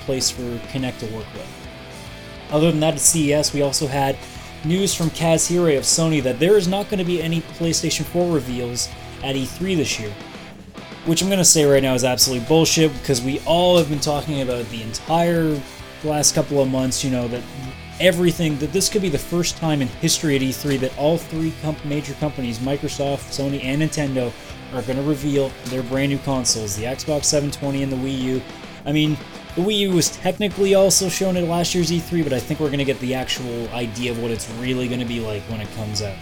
place 0.00 0.30
for 0.30 0.42
Kinect 0.68 0.98
to 1.00 1.06
work 1.06 1.26
with. 1.34 1.48
Other 2.50 2.70
than 2.70 2.80
that, 2.80 2.94
at 2.94 3.00
CES 3.00 3.52
we 3.52 3.62
also 3.62 3.86
had 3.86 4.16
news 4.64 4.94
from 4.94 5.10
Kaz 5.10 5.50
Hirai 5.50 5.78
of 5.78 5.84
Sony 5.84 6.22
that 6.22 6.38
there 6.38 6.56
is 6.56 6.68
not 6.68 6.88
going 6.90 6.98
to 6.98 7.04
be 7.04 7.22
any 7.22 7.40
PlayStation 7.40 8.04
4 8.04 8.32
reveals 8.32 8.88
at 9.22 9.34
E3 9.36 9.76
this 9.76 9.98
year. 9.98 10.12
Which 11.06 11.22
I'm 11.22 11.28
going 11.28 11.38
to 11.38 11.44
say 11.44 11.64
right 11.64 11.82
now 11.82 11.94
is 11.94 12.04
absolutely 12.04 12.46
bullshit 12.46 12.92
because 13.00 13.22
we 13.22 13.40
all 13.40 13.78
have 13.78 13.88
been 13.88 14.00
talking 14.00 14.42
about 14.42 14.66
the 14.66 14.82
entire 14.82 15.60
last 16.04 16.34
couple 16.34 16.60
of 16.60 16.68
months, 16.68 17.02
you 17.02 17.10
know, 17.10 17.26
that 17.28 17.42
everything 18.00 18.58
that 18.58 18.72
this 18.72 18.88
could 18.88 19.02
be 19.02 19.08
the 19.08 19.18
first 19.18 19.56
time 19.56 19.82
in 19.82 19.88
history 19.88 20.36
at 20.36 20.42
E3 20.42 20.78
that 20.80 20.96
all 20.98 21.18
three 21.18 21.52
comp- 21.62 21.84
major 21.84 22.14
companies, 22.14 22.58
Microsoft, 22.58 23.30
Sony, 23.30 23.62
and 23.64 23.82
Nintendo, 23.82 24.32
are 24.72 24.82
going 24.82 24.96
to 24.96 25.02
reveal 25.02 25.50
their 25.66 25.82
brand 25.82 26.10
new 26.10 26.18
consoles, 26.18 26.76
the 26.76 26.84
Xbox 26.84 27.24
720 27.24 27.82
and 27.82 27.92
the 27.92 27.96
Wii 27.96 28.18
U. 28.20 28.42
I 28.86 28.92
mean, 28.92 29.16
the 29.56 29.62
Wii 29.62 29.78
U 29.78 29.90
was 29.92 30.10
technically 30.10 30.74
also 30.74 31.08
shown 31.08 31.36
at 31.36 31.44
last 31.44 31.74
year's 31.74 31.90
E3, 31.90 32.22
but 32.22 32.32
I 32.32 32.38
think 32.38 32.60
we're 32.60 32.68
going 32.68 32.78
to 32.78 32.84
get 32.84 33.00
the 33.00 33.14
actual 33.14 33.68
idea 33.70 34.12
of 34.12 34.22
what 34.22 34.30
it's 34.30 34.48
really 34.52 34.86
going 34.86 35.00
to 35.00 35.06
be 35.06 35.20
like 35.20 35.42
when 35.44 35.60
it 35.60 35.68
comes 35.74 36.02
out. 36.02 36.16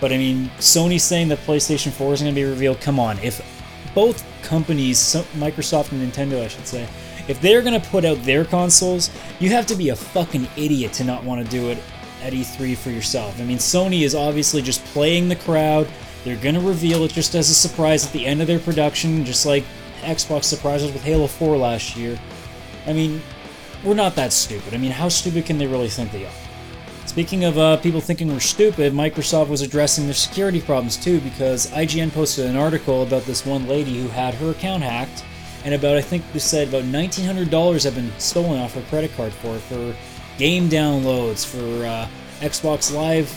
But 0.00 0.12
I 0.12 0.18
mean, 0.18 0.50
Sony's 0.58 1.04
saying 1.04 1.28
that 1.28 1.38
PlayStation 1.40 1.92
4 1.92 2.14
is 2.14 2.22
going 2.22 2.34
to 2.34 2.38
be 2.38 2.44
revealed. 2.44 2.80
Come 2.80 2.98
on, 2.98 3.18
if 3.20 3.40
both 3.96 4.22
companies, 4.42 4.98
Microsoft 5.36 5.90
and 5.90 6.12
Nintendo, 6.12 6.44
I 6.44 6.48
should 6.48 6.66
say, 6.66 6.86
if 7.28 7.40
they're 7.40 7.62
gonna 7.62 7.80
put 7.80 8.04
out 8.04 8.22
their 8.24 8.44
consoles, 8.44 9.10
you 9.40 9.48
have 9.48 9.66
to 9.68 9.74
be 9.74 9.88
a 9.88 9.96
fucking 9.96 10.46
idiot 10.54 10.92
to 10.92 11.04
not 11.04 11.24
want 11.24 11.42
to 11.42 11.50
do 11.50 11.70
it 11.70 11.78
at 12.22 12.34
E3 12.34 12.76
for 12.76 12.90
yourself. 12.90 13.40
I 13.40 13.44
mean, 13.44 13.56
Sony 13.56 14.02
is 14.02 14.14
obviously 14.14 14.60
just 14.60 14.84
playing 14.84 15.30
the 15.30 15.36
crowd. 15.36 15.88
They're 16.24 16.36
gonna 16.36 16.60
reveal 16.60 17.04
it 17.04 17.12
just 17.12 17.34
as 17.34 17.48
a 17.48 17.54
surprise 17.54 18.04
at 18.04 18.12
the 18.12 18.26
end 18.26 18.42
of 18.42 18.46
their 18.46 18.58
production, 18.58 19.24
just 19.24 19.46
like 19.46 19.64
Xbox 20.02 20.44
surprises 20.44 20.92
with 20.92 21.02
Halo 21.02 21.26
4 21.26 21.56
last 21.56 21.96
year. 21.96 22.18
I 22.86 22.92
mean, 22.92 23.22
we're 23.82 23.94
not 23.94 24.14
that 24.16 24.34
stupid. 24.34 24.74
I 24.74 24.76
mean, 24.76 24.92
how 24.92 25.08
stupid 25.08 25.46
can 25.46 25.56
they 25.56 25.66
really 25.66 25.88
think 25.88 26.12
they 26.12 26.26
are? 26.26 26.45
Speaking 27.16 27.46
of 27.46 27.56
uh, 27.56 27.78
people 27.78 28.02
thinking 28.02 28.30
we're 28.30 28.40
stupid, 28.40 28.92
Microsoft 28.92 29.48
was 29.48 29.62
addressing 29.62 30.04
their 30.04 30.12
security 30.12 30.60
problems 30.60 30.98
too 30.98 31.18
because 31.22 31.70
IGN 31.70 32.12
posted 32.12 32.44
an 32.44 32.56
article 32.56 33.04
about 33.04 33.22
this 33.22 33.46
one 33.46 33.66
lady 33.66 33.98
who 34.02 34.08
had 34.08 34.34
her 34.34 34.50
account 34.50 34.82
hacked 34.82 35.24
and 35.64 35.72
about 35.72 35.96
I 35.96 36.02
think 36.02 36.30
they 36.34 36.38
said 36.38 36.68
about 36.68 36.84
nineteen 36.84 37.24
hundred 37.24 37.48
dollars 37.48 37.84
have 37.84 37.94
been 37.94 38.12
stolen 38.18 38.60
off 38.60 38.74
her 38.74 38.82
credit 38.90 39.16
card 39.16 39.32
for 39.32 39.56
for 39.60 39.96
game 40.36 40.68
downloads, 40.68 41.46
for 41.46 41.86
uh, 41.86 42.06
Xbox 42.40 42.94
Live 42.94 43.32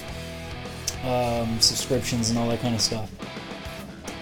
um, 1.05 1.57
subscriptions, 1.61 2.31
and 2.31 2.37
all 2.37 2.49
that 2.49 2.59
kind 2.59 2.75
of 2.75 2.81
stuff. 2.81 3.09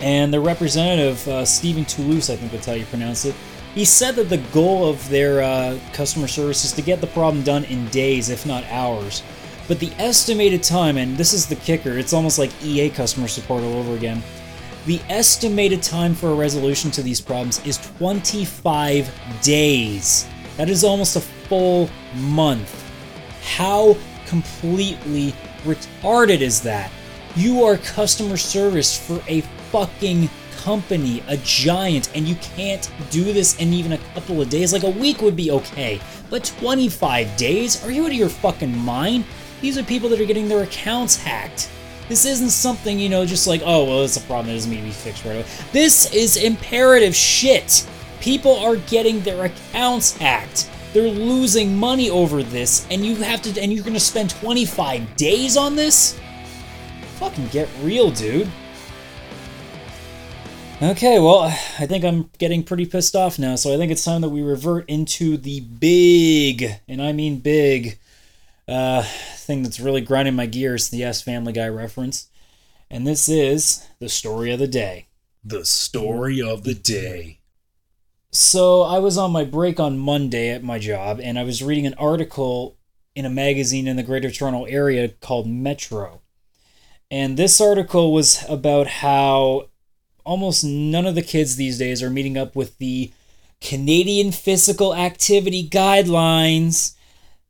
And 0.01 0.31
the 0.31 0.39
representative, 0.39 1.27
uh, 1.27 1.45
Stephen 1.45 1.83
Toulouse, 1.85 2.29
I 2.29 2.35
think 2.35 2.51
that's 2.51 2.67
how 2.67 2.73
you 2.73 2.85
pronounce 2.85 3.25
it, 3.25 3.33
he 3.73 3.85
said 3.85 4.17
that 4.17 4.29
the 4.29 4.37
goal 4.53 4.87
of 4.87 5.09
their 5.09 5.41
uh, 5.41 5.79
customer 5.93 6.27
service 6.27 6.63
is 6.63 6.73
to 6.73 6.83
get 6.83 7.01
the 7.01 7.07
problem 7.07 7.43
done 7.43 7.63
in 7.63 7.87
days, 7.87 8.29
if 8.29 8.45
not 8.45 8.63
hours. 8.65 9.23
But 9.67 9.79
the 9.79 9.91
estimated 9.99 10.63
time, 10.63 10.97
and 10.97 11.17
this 11.17 11.33
is 11.33 11.45
the 11.45 11.55
kicker, 11.55 11.97
it's 11.97 12.13
almost 12.13 12.39
like 12.39 12.51
EA 12.63 12.89
customer 12.89 13.27
support 13.27 13.63
all 13.63 13.73
over 13.73 13.95
again. 13.95 14.23
The 14.85 15.01
estimated 15.09 15.83
time 15.83 16.15
for 16.15 16.29
a 16.29 16.33
resolution 16.33 16.89
to 16.91 17.01
these 17.01 17.19
problems 17.19 17.65
is 17.65 17.77
25 17.97 19.11
days. 19.41 20.25
That 20.55 20.69
is 20.69 20.85
almost 20.85 21.17
a 21.17 21.19
full 21.19 21.89
month. 22.15 22.85
How 23.43 23.97
completely 24.25 25.33
retarded 25.63 26.39
is 26.39 26.61
that? 26.61 26.89
You 27.35 27.63
are 27.65 27.77
customer 27.77 28.37
service 28.37 28.97
for 28.97 29.21
a 29.27 29.41
fucking 29.71 30.29
company, 30.51 31.23
a 31.27 31.37
giant, 31.37 32.09
and 32.15 32.27
you 32.27 32.35
can't 32.35 32.89
do 33.09 33.23
this 33.33 33.57
in 33.57 33.73
even 33.73 33.91
a 33.91 33.97
couple 34.13 34.41
of 34.41 34.49
days. 34.49 34.71
Like 34.71 34.83
a 34.83 34.89
week 34.89 35.21
would 35.21 35.35
be 35.35 35.51
okay, 35.51 35.99
but 36.29 36.45
25 36.59 37.35
days? 37.37 37.83
Are 37.85 37.91
you 37.91 38.05
out 38.05 38.11
of 38.11 38.17
your 38.17 38.29
fucking 38.29 38.77
mind? 38.77 39.25
These 39.61 39.77
are 39.77 39.83
people 39.83 40.09
that 40.09 40.19
are 40.19 40.25
getting 40.25 40.47
their 40.47 40.63
accounts 40.63 41.15
hacked. 41.15 41.69
This 42.09 42.25
isn't 42.25 42.51
something, 42.51 42.99
you 42.99 43.09
know, 43.09 43.25
just 43.25 43.47
like, 43.47 43.61
oh, 43.65 43.83
well, 43.83 44.03
it's 44.03 44.17
a 44.17 44.21
problem 44.21 44.47
that 44.47 44.53
doesn't 44.53 44.71
need 44.71 44.77
to 44.77 44.83
be 44.83 44.91
fixed 44.91 45.25
right 45.25 45.37
away. 45.37 45.45
This 45.73 46.13
is 46.13 46.37
imperative 46.37 47.15
shit. 47.15 47.85
People 48.21 48.55
are 48.57 48.77
getting 48.77 49.21
their 49.21 49.45
accounts 49.45 50.15
hacked. 50.15 50.69
They're 50.93 51.09
losing 51.09 51.75
money 51.75 52.09
over 52.09 52.43
this, 52.43 52.87
and 52.89 53.05
you 53.05 53.15
have 53.17 53.41
to, 53.41 53.61
and 53.61 53.73
you're 53.73 53.83
gonna 53.83 53.99
spend 53.99 54.29
25 54.29 55.15
days 55.17 55.57
on 55.57 55.75
this? 55.75 56.17
Fucking 57.17 57.47
get 57.47 57.67
real, 57.81 58.09
dude. 58.09 58.49
Okay, 60.81 61.19
well, 61.19 61.41
I 61.41 61.87
think 61.87 62.05
I'm 62.05 62.29
getting 62.37 62.63
pretty 62.63 62.85
pissed 62.85 63.15
off 63.15 63.37
now, 63.37 63.55
so 63.55 63.73
I 63.73 63.77
think 63.77 63.91
it's 63.91 64.05
time 64.05 64.21
that 64.21 64.29
we 64.29 64.41
revert 64.41 64.87
into 64.87 65.35
the 65.35 65.59
big, 65.59 66.69
and 66.87 67.01
I 67.01 67.11
mean 67.11 67.39
big, 67.39 67.97
uh, 68.67 69.03
thing 69.35 69.63
that's 69.63 69.79
really 69.79 70.01
grinding 70.01 70.35
my 70.35 70.45
gears, 70.45 70.89
the 70.89 71.03
S 71.03 71.21
Family 71.21 71.53
Guy 71.53 71.67
reference. 71.67 72.29
And 72.89 73.05
this 73.05 73.27
is 73.27 73.85
the 73.99 74.09
story 74.09 74.51
of 74.51 74.59
the 74.59 74.67
day. 74.67 75.07
The 75.43 75.65
story 75.65 76.41
of 76.41 76.63
the 76.63 76.73
day. 76.73 77.39
So 78.31 78.81
I 78.81 78.99
was 78.99 79.17
on 79.17 79.31
my 79.31 79.45
break 79.45 79.79
on 79.79 79.97
Monday 79.97 80.49
at 80.49 80.63
my 80.63 80.79
job, 80.79 81.19
and 81.21 81.39
I 81.39 81.43
was 81.43 81.63
reading 81.63 81.87
an 81.87 81.95
article 81.95 82.77
in 83.15 83.25
a 83.25 83.29
magazine 83.29 83.87
in 83.87 83.95
the 83.95 84.03
Greater 84.03 84.29
Toronto 84.29 84.65
Area 84.65 85.07
called 85.09 85.47
Metro. 85.47 86.21
And 87.09 87.37
this 87.37 87.61
article 87.61 88.13
was 88.13 88.43
about 88.49 88.87
how 88.87 89.69
almost 90.25 90.63
none 90.63 91.05
of 91.05 91.15
the 91.15 91.21
kids 91.21 91.55
these 91.55 91.77
days 91.77 92.03
are 92.03 92.09
meeting 92.09 92.37
up 92.37 92.55
with 92.55 92.77
the 92.77 93.11
Canadian 93.61 94.31
Physical 94.31 94.93
Activity 94.93 95.67
Guidelines. 95.67 96.95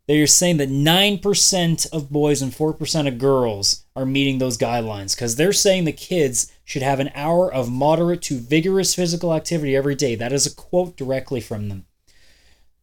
They're 0.08 0.26
saying 0.26 0.58
that 0.58 0.70
9% 0.70 1.92
of 1.92 2.10
boys 2.10 2.42
and 2.42 2.54
4% 2.54 3.08
of 3.08 3.18
girls 3.18 3.84
are 3.94 4.06
meeting 4.06 4.38
those 4.38 4.58
guidelines 4.58 5.16
because 5.16 5.36
they're 5.36 5.52
saying 5.52 5.84
the 5.84 5.92
kids 5.92 6.52
should 6.64 6.82
have 6.82 7.02
an 7.02 7.12
hour 7.14 7.54
of 7.54 7.70
moderate 7.70 8.22
to 8.24 8.40
vigorous 8.40 8.96
physical 8.96 9.34
activity 9.34 9.76
every 9.76 9.96
day. 9.96 10.16
That 10.16 10.32
is 10.32 10.46
a 10.46 10.56
quote 10.56 10.96
directly 10.96 11.42
from 11.42 11.68
them. 11.68 11.86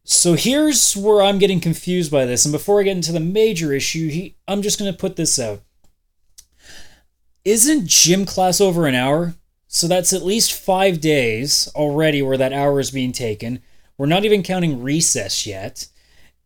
So 0.04 0.34
here's 0.34 0.94
where 0.94 1.22
I'm 1.22 1.38
getting 1.38 1.60
confused 1.60 2.12
by 2.12 2.26
this. 2.26 2.44
And 2.44 2.52
before 2.52 2.78
I 2.78 2.84
get 2.84 2.96
into 2.96 3.12
the 3.12 3.20
major 3.20 3.72
issue, 3.72 4.10
he, 4.10 4.36
I'm 4.46 4.60
just 4.60 4.78
going 4.78 4.92
to 4.92 4.98
put 4.98 5.16
this 5.16 5.38
out. 5.38 5.62
Isn't 7.42 7.88
gym 7.88 8.26
class 8.26 8.60
over 8.60 8.86
an 8.86 8.94
hour? 8.94 9.34
So 9.66 9.88
that's 9.88 10.12
at 10.12 10.22
least 10.22 10.52
five 10.52 11.00
days 11.00 11.70
already 11.74 12.20
where 12.20 12.36
that 12.36 12.52
hour 12.52 12.80
is 12.80 12.90
being 12.90 13.12
taken. 13.12 13.60
We're 13.96 14.06
not 14.06 14.26
even 14.26 14.42
counting 14.42 14.82
recess 14.82 15.46
yet. 15.46 15.88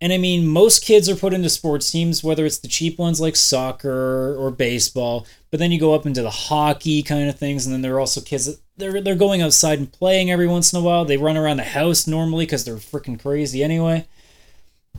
And 0.00 0.12
I 0.12 0.18
mean, 0.18 0.46
most 0.46 0.84
kids 0.84 1.08
are 1.08 1.16
put 1.16 1.34
into 1.34 1.48
sports 1.48 1.90
teams, 1.90 2.22
whether 2.22 2.46
it's 2.46 2.58
the 2.58 2.68
cheap 2.68 2.98
ones 2.98 3.20
like 3.20 3.34
soccer 3.34 4.36
or 4.36 4.50
baseball, 4.52 5.26
but 5.50 5.58
then 5.58 5.72
you 5.72 5.80
go 5.80 5.92
up 5.92 6.06
into 6.06 6.22
the 6.22 6.30
hockey 6.30 7.02
kind 7.02 7.28
of 7.28 7.36
things, 7.38 7.66
and 7.66 7.74
then 7.74 7.82
there 7.82 7.96
are 7.96 8.00
also 8.00 8.20
kids 8.20 8.46
that 8.46 8.58
they're, 8.76 9.00
they're 9.00 9.16
going 9.16 9.42
outside 9.42 9.80
and 9.80 9.92
playing 9.92 10.30
every 10.30 10.46
once 10.46 10.72
in 10.72 10.78
a 10.78 10.82
while. 10.82 11.04
They 11.04 11.16
run 11.16 11.36
around 11.36 11.56
the 11.56 11.64
house 11.64 12.06
normally 12.06 12.46
because 12.46 12.64
they're 12.64 12.76
freaking 12.76 13.20
crazy 13.20 13.64
anyway. 13.64 14.06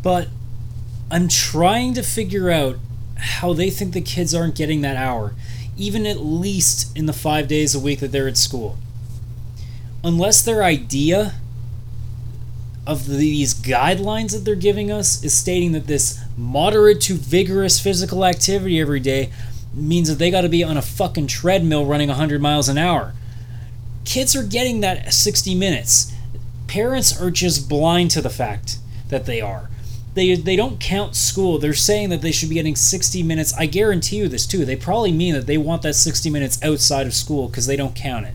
But 0.01 0.27
I'm 1.09 1.29
trying 1.29 1.93
to 1.93 2.03
figure 2.03 2.49
out 2.49 2.75
how 3.17 3.53
they 3.53 3.69
think 3.69 3.93
the 3.93 4.01
kids 4.01 4.35
aren't 4.35 4.55
getting 4.55 4.81
that 4.81 4.97
hour, 4.97 5.33
even 5.77 6.05
at 6.05 6.19
least 6.19 6.95
in 6.97 7.05
the 7.05 7.13
five 7.13 7.47
days 7.47 7.73
a 7.73 7.79
week 7.79 8.01
that 8.01 8.11
they're 8.11 8.27
at 8.27 8.37
school. 8.37 8.77
Unless 10.03 10.41
their 10.41 10.63
idea 10.63 11.35
of 12.87 13.05
these 13.07 13.53
guidelines 13.53 14.31
that 14.31 14.39
they're 14.39 14.55
giving 14.55 14.91
us 14.91 15.23
is 15.23 15.33
stating 15.33 15.73
that 15.73 15.87
this 15.87 16.23
moderate 16.37 17.01
to 17.01 17.13
vigorous 17.13 17.79
physical 17.79 18.25
activity 18.25 18.79
every 18.79 18.99
day 18.99 19.31
means 19.73 20.09
that 20.09 20.15
they 20.15 20.31
got 20.31 20.41
to 20.41 20.49
be 20.49 20.63
on 20.63 20.77
a 20.77 20.81
fucking 20.81 21.27
treadmill 21.27 21.85
running 21.85 22.09
100 22.09 22.41
miles 22.41 22.69
an 22.69 22.77
hour. 22.77 23.13
Kids 24.05 24.35
are 24.35 24.43
getting 24.43 24.81
that 24.81 25.13
60 25.13 25.53
minutes. 25.55 26.13
Parents 26.67 27.19
are 27.19 27.29
just 27.29 27.69
blind 27.69 28.11
to 28.11 28.21
the 28.21 28.29
fact 28.29 28.77
that 29.09 29.25
they 29.25 29.41
are. 29.41 29.69
They, 30.15 30.35
they 30.35 30.55
don't 30.55 30.79
count 30.79 31.15
school. 31.15 31.59
They're 31.59 31.73
saying 31.73 32.09
that 32.09 32.21
they 32.21 32.31
should 32.31 32.49
be 32.49 32.55
getting 32.55 32.75
60 32.75 33.21
minutes. 33.23 33.53
I 33.53 33.67
guarantee 33.67 34.17
you 34.17 34.27
this 34.27 34.47
too. 34.47 34.65
They 34.65 34.75
probably 34.75 35.11
mean 35.11 35.35
that 35.35 35.45
they 35.45 35.57
want 35.57 35.83
that 35.83 35.93
60 35.93 36.29
minutes 36.29 36.61
outside 36.63 37.05
of 37.05 37.13
school 37.13 37.47
because 37.47 37.67
they 37.67 37.75
don't 37.75 37.95
count 37.95 38.25
it. 38.25 38.33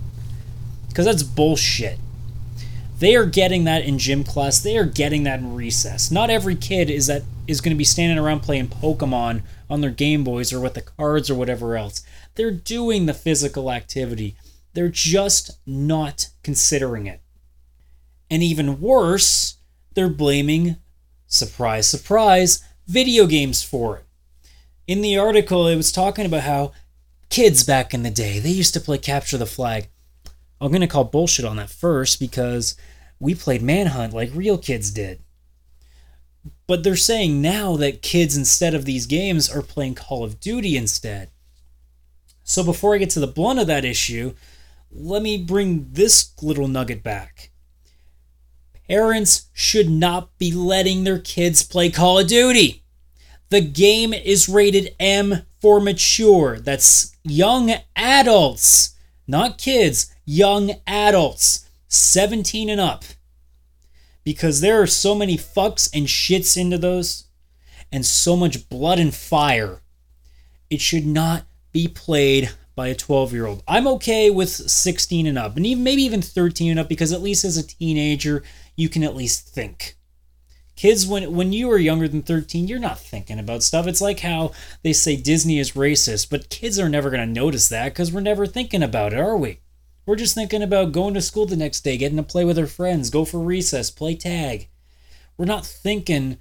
Because 0.89 1.07
that's 1.07 1.25
bullshit. 1.25 1.99
They 3.05 3.17
are 3.17 3.27
getting 3.27 3.65
that 3.65 3.85
in 3.85 3.99
gym 3.99 4.25
class. 4.25 4.61
They 4.61 4.79
are 4.79 4.87
getting 4.87 5.25
that 5.25 5.41
in 5.41 5.55
recess. 5.55 6.11
Not 6.11 6.31
every 6.31 6.57
kid 6.57 6.89
is 6.89 7.07
that 7.09 7.23
is 7.47 7.61
going 7.61 7.75
to 7.75 7.79
be 7.79 7.85
standing 7.85 8.17
around 8.17 8.41
playing 8.41 8.69
Pokemon 8.69 9.43
on 9.69 9.83
their 9.83 9.91
Game 9.91 10.25
Boys 10.25 10.55
or 10.55 10.61
with 10.61 10.73
the 10.73 10.81
cards 10.81 11.29
or 11.29 11.35
whatever 11.35 11.77
else. 11.77 12.03
They're 12.35 12.51
doing 12.51 13.05
the 13.05 13.13
physical 13.13 13.71
activity. 13.71 14.37
They're 14.73 14.89
just 14.89 15.59
not 15.67 16.29
considering 16.43 17.07
it. 17.07 17.21
And 18.31 18.43
even 18.43 18.81
worse, 18.81 19.59
they're 19.93 20.09
blaming, 20.09 20.77
surprise, 21.27 21.87
surprise, 21.87 22.65
video 22.87 23.27
games 23.27 23.63
for 23.63 23.99
it. 23.99 24.05
In 24.87 25.03
the 25.03 25.19
article, 25.19 25.69
it 25.69 25.77
was 25.77 25.93
talking 25.93 26.25
about 26.25 26.45
how 26.45 26.73
kids 27.29 27.65
back 27.65 27.93
in 27.93 28.03
the 28.03 28.11
day, 28.11 28.39
they 28.39 28.49
used 28.49 28.73
to 28.73 28.81
play 28.81 28.97
Capture 28.97 29.37
the 29.37 29.45
Flag. 29.45 29.89
I'm 30.59 30.71
going 30.71 30.81
to 30.81 30.87
call 30.87 31.05
bullshit 31.05 31.45
on 31.45 31.57
that 31.57 31.69
first 31.69 32.19
because 32.19 32.79
we 33.25 33.35
played 33.35 33.63
Manhunt 33.63 34.13
like 34.13 34.31
real 34.35 34.59
kids 34.59 34.91
did. 34.91 35.21
But 36.67 36.83
they're 36.83 36.97
saying 36.97 37.43
now 37.43 37.77
that 37.77 38.03
kids, 38.03 38.37
instead 38.37 38.75
of 38.75 38.85
these 38.85 39.07
games, 39.07 39.51
are 39.51 39.63
playing 39.63 39.97
Call 39.97 40.25
of 40.25 40.41
Duty 40.41 40.77
instead. 40.77 41.31
So 42.43 42.63
before 42.63 42.95
I 42.95 42.99
get 42.99 43.11
to 43.11 43.21
the 43.21 43.27
blunt 43.27 43.59
of 43.59 43.67
that 43.67 43.85
issue, 43.85 44.35
let 44.91 45.23
me 45.23 45.39
bring 45.39 45.89
this 45.93 46.33
little 46.41 46.69
nugget 46.69 47.03
back. 47.03 47.51
Parents 48.89 49.47
should 49.53 49.89
not 49.91 50.37
be 50.39 50.53
letting 50.53 51.05
their 51.05 51.19
kids 51.19 51.63
play 51.63 51.91
Call 51.91 52.19
of 52.19 52.29
Duty. 52.29 52.85
The 53.49 53.61
game 53.61 54.13
is 54.13 54.49
rated 54.49 54.95
M 55.01 55.43
for 55.61 55.81
mature. 55.81 56.59
That's 56.59 57.17
young 57.25 57.73
adults, 57.97 58.95
not 59.27 59.59
kids 59.59 60.15
young 60.25 60.73
adults, 60.87 61.69
17 61.89 62.69
and 62.69 62.81
up. 62.81 63.05
Because 64.25 64.61
there 64.61 64.81
are 64.81 64.87
so 64.87 65.15
many 65.15 65.37
fucks 65.37 65.91
and 65.95 66.07
shits 66.07 66.57
into 66.57 66.79
those, 66.79 67.25
and 67.93 68.05
so 68.05 68.35
much 68.37 68.69
blood 68.69 68.99
and 68.99 69.15
fire. 69.15 69.83
It 70.71 70.81
should 70.81 71.07
not 71.07 71.45
be 71.73 71.87
played 71.87 72.51
by 72.75 72.89
a 72.89 72.95
12 72.95 73.33
year 73.33 73.47
old. 73.47 73.63
I'm 73.69 73.87
okay 73.87 74.31
with 74.31 74.49
16 74.49 75.27
and 75.27 75.39
up, 75.39 75.57
and 75.57 75.67
even 75.67 75.85
maybe 75.85 76.03
even 76.03 76.23
13 76.23 76.71
and 76.71 76.81
up, 76.81 76.89
because 76.89 77.13
at 77.13 77.23
least 77.23 77.45
as 77.45 77.57
a 77.57 77.67
teenager, 77.67 78.43
you 78.77 78.89
can 78.89 79.05
at 79.05 79.15
least 79.15 79.49
think. 79.49 79.97
Kids, 80.77 81.07
when 81.07 81.33
when 81.35 81.53
you 81.53 81.71
are 81.71 81.79
younger 81.79 82.09
than 82.09 82.23
13, 82.23 82.67
you're 82.67 82.81
not 82.81 82.99
thinking 82.99 83.39
about 83.39 83.63
stuff. 83.63 83.87
It's 83.87 84.01
like 84.01 84.21
how 84.21 84.51
they 84.83 84.93
say 84.93 85.15
Disney 85.15 85.61
is 85.61 85.73
racist, 85.73 86.31
but 86.31 86.51
kids 86.51 86.81
are 86.81 86.89
never 86.89 87.11
going 87.11 87.27
to 87.27 87.41
notice 87.41 87.69
that 87.69 87.91
because 87.91 88.11
we're 88.11 88.21
never 88.21 88.45
thinking 88.45 88.83
about 88.83 89.13
it, 89.13 89.21
are 89.21 89.37
we? 89.37 89.61
We're 90.07 90.17
just 90.17 90.35
thinking 90.35 90.63
about 90.63 90.93
going 90.93 91.15
to 91.15 91.23
school 91.23 91.47
the 91.47 91.57
next 91.57 91.81
day, 91.81 91.97
getting 91.97 92.19
to 92.19 92.23
play 92.23 92.45
with 92.45 92.59
our 92.59 92.67
friends, 92.67 93.09
go 93.09 93.25
for 93.25 93.39
recess, 93.39 93.91
play 93.91 94.15
tag. 94.15 94.69
We're 95.39 95.47
not 95.47 95.65
thinking 95.65 96.39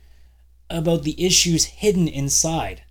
about 0.69 1.03
the 1.03 1.23
issues 1.23 1.65
hidden 1.65 2.07
inside. 2.07 2.83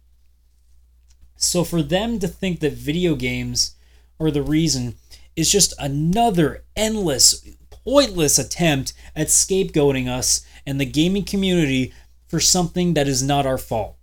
So 1.36 1.64
for 1.64 1.82
them 1.82 2.18
to 2.20 2.28
think 2.28 2.60
that 2.60 2.72
video 2.72 3.16
games 3.16 3.74
are 4.18 4.30
the 4.30 4.42
reason 4.42 4.94
is 5.36 5.50
just 5.50 5.74
another 5.78 6.64
endless, 6.76 7.46
pointless 7.70 8.38
attempt 8.38 8.94
at 9.14 9.26
scapegoating 9.26 10.08
us 10.08 10.46
and 10.64 10.80
the 10.80 10.86
gaming 10.86 11.24
community 11.24 11.92
for 12.28 12.40
something 12.40 12.94
that 12.94 13.08
is 13.08 13.22
not 13.22 13.44
our 13.44 13.58
fault. 13.58 13.96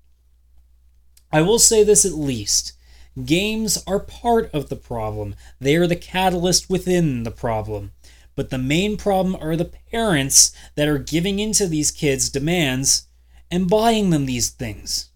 I 1.32 1.42
will 1.42 1.60
say 1.60 1.84
this 1.84 2.06
at 2.06 2.14
least 2.14 2.74
Games 3.26 3.82
are 3.88 4.00
part 4.00 4.50
of 4.54 4.70
the 4.70 4.76
problem, 4.76 5.36
they 5.60 5.76
are 5.76 5.88
the 5.88 5.96
catalyst 5.96 6.70
within 6.70 7.24
the 7.24 7.32
problem. 7.32 7.92
But 8.36 8.52
the 8.52 8.58
main 8.58 8.96
problem 8.96 9.36
are 9.36 9.56
the 9.56 9.72
parents 9.92 10.54
that 10.76 10.88
are 10.88 10.98
giving 10.98 11.40
into 11.40 11.68
these 11.68 11.92
kids' 11.92 12.30
demands 12.30 13.08
and 13.52 13.70
buying 13.70 14.12
them 14.12 14.26
these 14.26 14.50
things. 14.50 15.10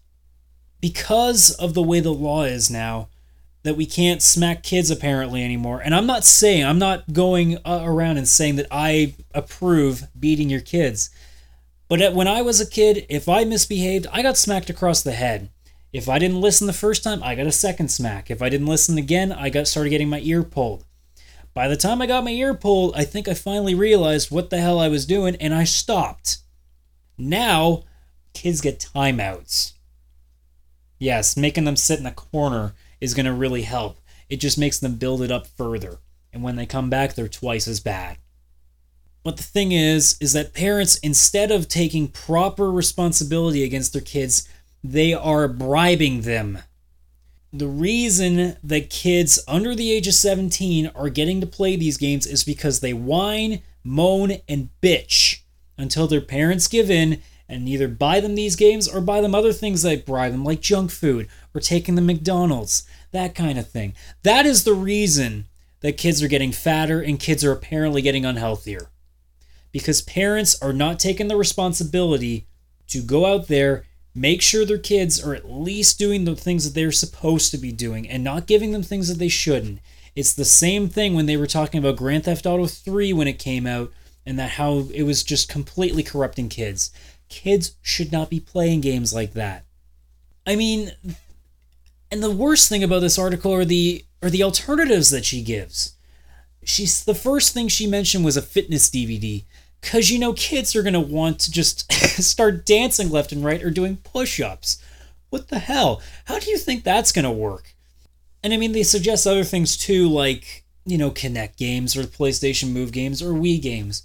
Because 0.80 1.50
of 1.50 1.72
the 1.72 1.82
way 1.82 2.00
the 2.00 2.12
law 2.12 2.42
is 2.42 2.70
now, 2.70 3.08
that 3.62 3.76
we 3.76 3.86
can't 3.86 4.20
smack 4.20 4.62
kids 4.62 4.90
apparently 4.90 5.42
anymore. 5.42 5.80
And 5.80 5.94
I'm 5.94 6.06
not 6.06 6.24
saying, 6.24 6.64
I'm 6.64 6.78
not 6.78 7.12
going 7.12 7.56
uh, 7.64 7.80
around 7.82 8.18
and 8.18 8.28
saying 8.28 8.56
that 8.56 8.66
I 8.70 9.14
approve 9.34 10.04
beating 10.18 10.50
your 10.50 10.60
kids. 10.60 11.08
But 11.88 12.14
when 12.14 12.28
I 12.28 12.42
was 12.42 12.60
a 12.60 12.68
kid, 12.68 13.06
if 13.08 13.28
I 13.28 13.44
misbehaved, 13.44 14.06
I 14.12 14.22
got 14.22 14.36
smacked 14.36 14.68
across 14.68 15.02
the 15.02 15.12
head. 15.12 15.48
If 15.94 16.08
I 16.08 16.18
didn't 16.18 16.40
listen 16.40 16.66
the 16.66 16.72
first 16.72 17.04
time, 17.04 17.22
I 17.22 17.36
got 17.36 17.46
a 17.46 17.52
second 17.52 17.88
smack. 17.88 18.28
If 18.28 18.42
I 18.42 18.48
didn't 18.48 18.66
listen 18.66 18.98
again, 18.98 19.30
I 19.30 19.48
got 19.48 19.68
started 19.68 19.90
getting 19.90 20.08
my 20.08 20.18
ear 20.24 20.42
pulled. 20.42 20.84
By 21.54 21.68
the 21.68 21.76
time 21.76 22.02
I 22.02 22.06
got 22.06 22.24
my 22.24 22.32
ear 22.32 22.52
pulled, 22.52 22.96
I 22.96 23.04
think 23.04 23.28
I 23.28 23.34
finally 23.34 23.76
realized 23.76 24.28
what 24.28 24.50
the 24.50 24.58
hell 24.58 24.80
I 24.80 24.88
was 24.88 25.06
doing 25.06 25.36
and 25.36 25.54
I 25.54 25.62
stopped. 25.62 26.38
Now, 27.16 27.84
kids 28.32 28.60
get 28.60 28.80
timeouts. 28.80 29.74
Yes, 30.98 31.36
making 31.36 31.62
them 31.62 31.76
sit 31.76 32.00
in 32.00 32.06
a 32.06 32.10
corner 32.10 32.74
is 33.00 33.14
going 33.14 33.26
to 33.26 33.32
really 33.32 33.62
help. 33.62 34.00
It 34.28 34.38
just 34.38 34.58
makes 34.58 34.80
them 34.80 34.96
build 34.96 35.22
it 35.22 35.30
up 35.30 35.46
further. 35.46 35.98
And 36.32 36.42
when 36.42 36.56
they 36.56 36.66
come 36.66 36.90
back, 36.90 37.14
they're 37.14 37.28
twice 37.28 37.68
as 37.68 37.78
bad. 37.78 38.16
But 39.22 39.36
the 39.36 39.44
thing 39.44 39.70
is, 39.70 40.16
is 40.20 40.32
that 40.32 40.54
parents, 40.54 40.96
instead 40.98 41.52
of 41.52 41.68
taking 41.68 42.08
proper 42.08 42.68
responsibility 42.72 43.62
against 43.62 43.92
their 43.92 44.02
kids, 44.02 44.48
they 44.84 45.14
are 45.14 45.48
bribing 45.48 46.20
them. 46.20 46.58
The 47.52 47.66
reason 47.66 48.56
that 48.62 48.90
kids 48.90 49.42
under 49.48 49.74
the 49.74 49.90
age 49.90 50.06
of 50.06 50.14
17 50.14 50.88
are 50.94 51.08
getting 51.08 51.40
to 51.40 51.46
play 51.46 51.74
these 51.74 51.96
games 51.96 52.26
is 52.26 52.44
because 52.44 52.80
they 52.80 52.92
whine, 52.92 53.62
moan, 53.82 54.38
and 54.48 54.68
bitch 54.82 55.40
until 55.78 56.06
their 56.06 56.20
parents 56.20 56.68
give 56.68 56.90
in 56.90 57.22
and 57.48 57.68
either 57.68 57.88
buy 57.88 58.20
them 58.20 58.34
these 58.34 58.56
games 58.56 58.88
or 58.88 59.00
buy 59.00 59.20
them 59.20 59.34
other 59.34 59.52
things 59.52 59.82
that 59.82 60.04
bribe 60.04 60.32
them, 60.32 60.44
like 60.44 60.60
junk 60.60 60.90
food 60.90 61.28
or 61.54 61.60
taking 61.60 61.94
them 61.94 62.06
McDonald's, 62.06 62.82
that 63.12 63.34
kind 63.34 63.58
of 63.58 63.68
thing. 63.68 63.94
That 64.22 64.46
is 64.46 64.64
the 64.64 64.74
reason 64.74 65.46
that 65.80 65.96
kids 65.96 66.22
are 66.22 66.28
getting 66.28 66.52
fatter 66.52 67.00
and 67.00 67.20
kids 67.20 67.44
are 67.44 67.52
apparently 67.52 68.02
getting 68.02 68.24
unhealthier. 68.24 68.88
because 69.72 70.02
parents 70.02 70.60
are 70.62 70.72
not 70.72 71.00
taking 71.00 71.26
the 71.26 71.36
responsibility 71.36 72.46
to 72.86 73.02
go 73.02 73.26
out 73.26 73.48
there, 73.48 73.84
make 74.14 74.40
sure 74.40 74.64
their 74.64 74.78
kids 74.78 75.22
are 75.22 75.34
at 75.34 75.50
least 75.50 75.98
doing 75.98 76.24
the 76.24 76.36
things 76.36 76.64
that 76.64 76.78
they're 76.78 76.92
supposed 76.92 77.50
to 77.50 77.58
be 77.58 77.72
doing 77.72 78.08
and 78.08 78.22
not 78.22 78.46
giving 78.46 78.72
them 78.72 78.82
things 78.82 79.08
that 79.08 79.18
they 79.18 79.28
shouldn't. 79.28 79.80
It's 80.14 80.32
the 80.32 80.44
same 80.44 80.88
thing 80.88 81.14
when 81.14 81.26
they 81.26 81.36
were 81.36 81.46
talking 81.46 81.78
about 81.78 81.96
Grand 81.96 82.24
Theft 82.24 82.46
Auto 82.46 82.66
3 82.66 83.12
when 83.12 83.26
it 83.26 83.38
came 83.38 83.66
out 83.66 83.92
and 84.24 84.38
that 84.38 84.50
how 84.50 84.86
it 84.94 85.02
was 85.02 85.24
just 85.24 85.48
completely 85.48 86.02
corrupting 86.02 86.48
kids. 86.48 86.92
Kids 87.28 87.74
should 87.82 88.12
not 88.12 88.30
be 88.30 88.38
playing 88.38 88.80
games 88.80 89.12
like 89.12 89.32
that. 89.32 89.64
I 90.46 90.56
mean, 90.56 90.92
and 92.10 92.22
the 92.22 92.30
worst 92.30 92.68
thing 92.68 92.84
about 92.84 93.00
this 93.00 93.18
article 93.18 93.52
are 93.52 93.64
the 93.64 94.04
are 94.22 94.30
the 94.30 94.42
alternatives 94.42 95.10
that 95.10 95.24
she 95.24 95.42
gives. 95.42 95.94
She's 96.62 97.04
the 97.04 97.14
first 97.14 97.52
thing 97.52 97.68
she 97.68 97.86
mentioned 97.86 98.24
was 98.24 98.36
a 98.36 98.42
fitness 98.42 98.88
DVD 98.88 99.44
cuz 99.84 100.10
you 100.10 100.18
know 100.18 100.32
kids 100.32 100.74
are 100.74 100.82
going 100.82 100.94
to 100.94 101.00
want 101.00 101.38
to 101.40 101.50
just 101.50 101.92
start 102.22 102.66
dancing 102.66 103.10
left 103.10 103.32
and 103.32 103.44
right 103.44 103.62
or 103.62 103.70
doing 103.70 103.98
push-ups. 103.98 104.78
What 105.30 105.48
the 105.48 105.58
hell? 105.58 106.00
How 106.24 106.38
do 106.38 106.50
you 106.50 106.58
think 106.58 106.82
that's 106.82 107.12
going 107.12 107.24
to 107.24 107.30
work? 107.30 107.74
And 108.42 108.52
I 108.52 108.56
mean 108.56 108.72
they 108.72 108.82
suggest 108.82 109.26
other 109.26 109.44
things 109.44 109.76
too 109.76 110.08
like, 110.08 110.64
you 110.84 110.98
know, 110.98 111.10
Kinect 111.10 111.56
games 111.56 111.96
or 111.96 112.02
PlayStation 112.04 112.72
Move 112.72 112.92
games 112.92 113.22
or 113.22 113.32
Wii 113.32 113.60
games. 113.60 114.02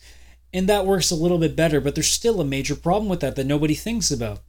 And 0.53 0.67
that 0.67 0.85
works 0.85 1.11
a 1.11 1.15
little 1.15 1.37
bit 1.37 1.55
better, 1.55 1.79
but 1.79 1.95
there's 1.95 2.07
still 2.07 2.41
a 2.41 2.45
major 2.45 2.75
problem 2.75 3.07
with 3.09 3.19
that 3.19 3.35
that 3.35 3.45
nobody 3.45 3.75
thinks 3.75 4.09
about. 4.09 4.39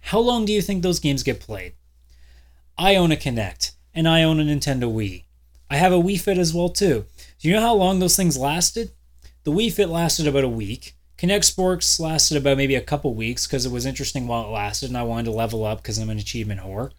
How 0.00 0.20
long 0.20 0.44
do 0.44 0.52
you 0.52 0.62
think 0.62 0.82
those 0.82 1.00
games 1.00 1.22
get 1.22 1.40
played? 1.40 1.74
I 2.76 2.96
own 2.96 3.12
a 3.12 3.16
Kinect 3.16 3.72
and 3.94 4.08
I 4.08 4.22
own 4.22 4.40
a 4.40 4.44
Nintendo 4.44 4.92
Wii. 4.92 5.24
I 5.70 5.76
have 5.76 5.92
a 5.92 5.96
Wii 5.96 6.20
Fit 6.20 6.38
as 6.38 6.54
well 6.54 6.68
too. 6.68 7.06
Do 7.38 7.48
you 7.48 7.54
know 7.54 7.60
how 7.60 7.74
long 7.74 7.98
those 7.98 8.16
things 8.16 8.36
lasted? 8.36 8.92
The 9.48 9.54
Wii 9.54 9.72
Fit 9.72 9.88
lasted 9.88 10.26
about 10.26 10.44
a 10.44 10.48
week. 10.48 10.94
Kinect 11.16 11.44
Sports 11.44 11.98
lasted 11.98 12.36
about 12.36 12.58
maybe 12.58 12.74
a 12.74 12.82
couple 12.82 13.14
weeks 13.14 13.46
because 13.46 13.64
it 13.64 13.72
was 13.72 13.86
interesting 13.86 14.28
while 14.28 14.44
it 14.44 14.50
lasted 14.50 14.90
and 14.90 14.98
I 14.98 15.04
wanted 15.04 15.24
to 15.24 15.30
level 15.30 15.64
up 15.64 15.78
because 15.78 15.96
I'm 15.96 16.10
an 16.10 16.18
achievement 16.18 16.60
whore. 16.60 16.90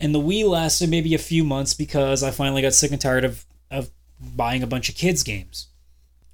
And 0.00 0.12
the 0.12 0.18
Wii 0.18 0.48
lasted 0.48 0.90
maybe 0.90 1.14
a 1.14 1.18
few 1.18 1.44
months 1.44 1.74
because 1.74 2.24
I 2.24 2.32
finally 2.32 2.60
got 2.60 2.74
sick 2.74 2.90
and 2.90 3.00
tired 3.00 3.24
of, 3.24 3.44
of 3.70 3.90
buying 4.20 4.64
a 4.64 4.66
bunch 4.66 4.88
of 4.88 4.96
kids' 4.96 5.22
games. 5.22 5.68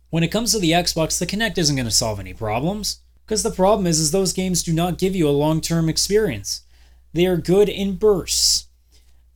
When 0.08 0.22
it 0.22 0.32
comes 0.32 0.52
to 0.52 0.58
the 0.58 0.70
Xbox, 0.70 1.18
the 1.18 1.26
Kinect 1.26 1.58
isn't 1.58 1.76
going 1.76 1.84
to 1.84 1.92
solve 1.92 2.18
any 2.18 2.32
problems. 2.32 3.00
Because 3.26 3.42
the 3.42 3.50
problem 3.50 3.86
is, 3.86 4.00
is 4.00 4.10
those 4.10 4.32
games 4.32 4.62
do 4.62 4.72
not 4.72 4.96
give 4.96 5.14
you 5.14 5.28
a 5.28 5.36
long-term 5.36 5.90
experience. 5.90 6.62
They 7.12 7.26
are 7.26 7.36
good 7.36 7.68
in 7.68 7.96
bursts 7.96 8.68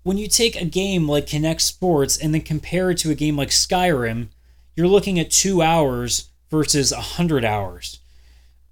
when 0.06 0.16
you 0.16 0.28
take 0.28 0.54
a 0.54 0.64
game 0.64 1.08
like 1.08 1.26
Kinect 1.26 1.60
Sports 1.60 2.16
and 2.16 2.32
then 2.32 2.40
compare 2.40 2.92
it 2.92 2.98
to 2.98 3.10
a 3.10 3.14
game 3.14 3.36
like 3.36 3.48
Skyrim, 3.50 4.28
you're 4.76 4.86
looking 4.86 5.18
at 5.18 5.30
two 5.30 5.62
hours 5.62 6.30
versus 6.50 6.92
a 6.92 7.00
hundred 7.00 7.44
hours. 7.44 7.98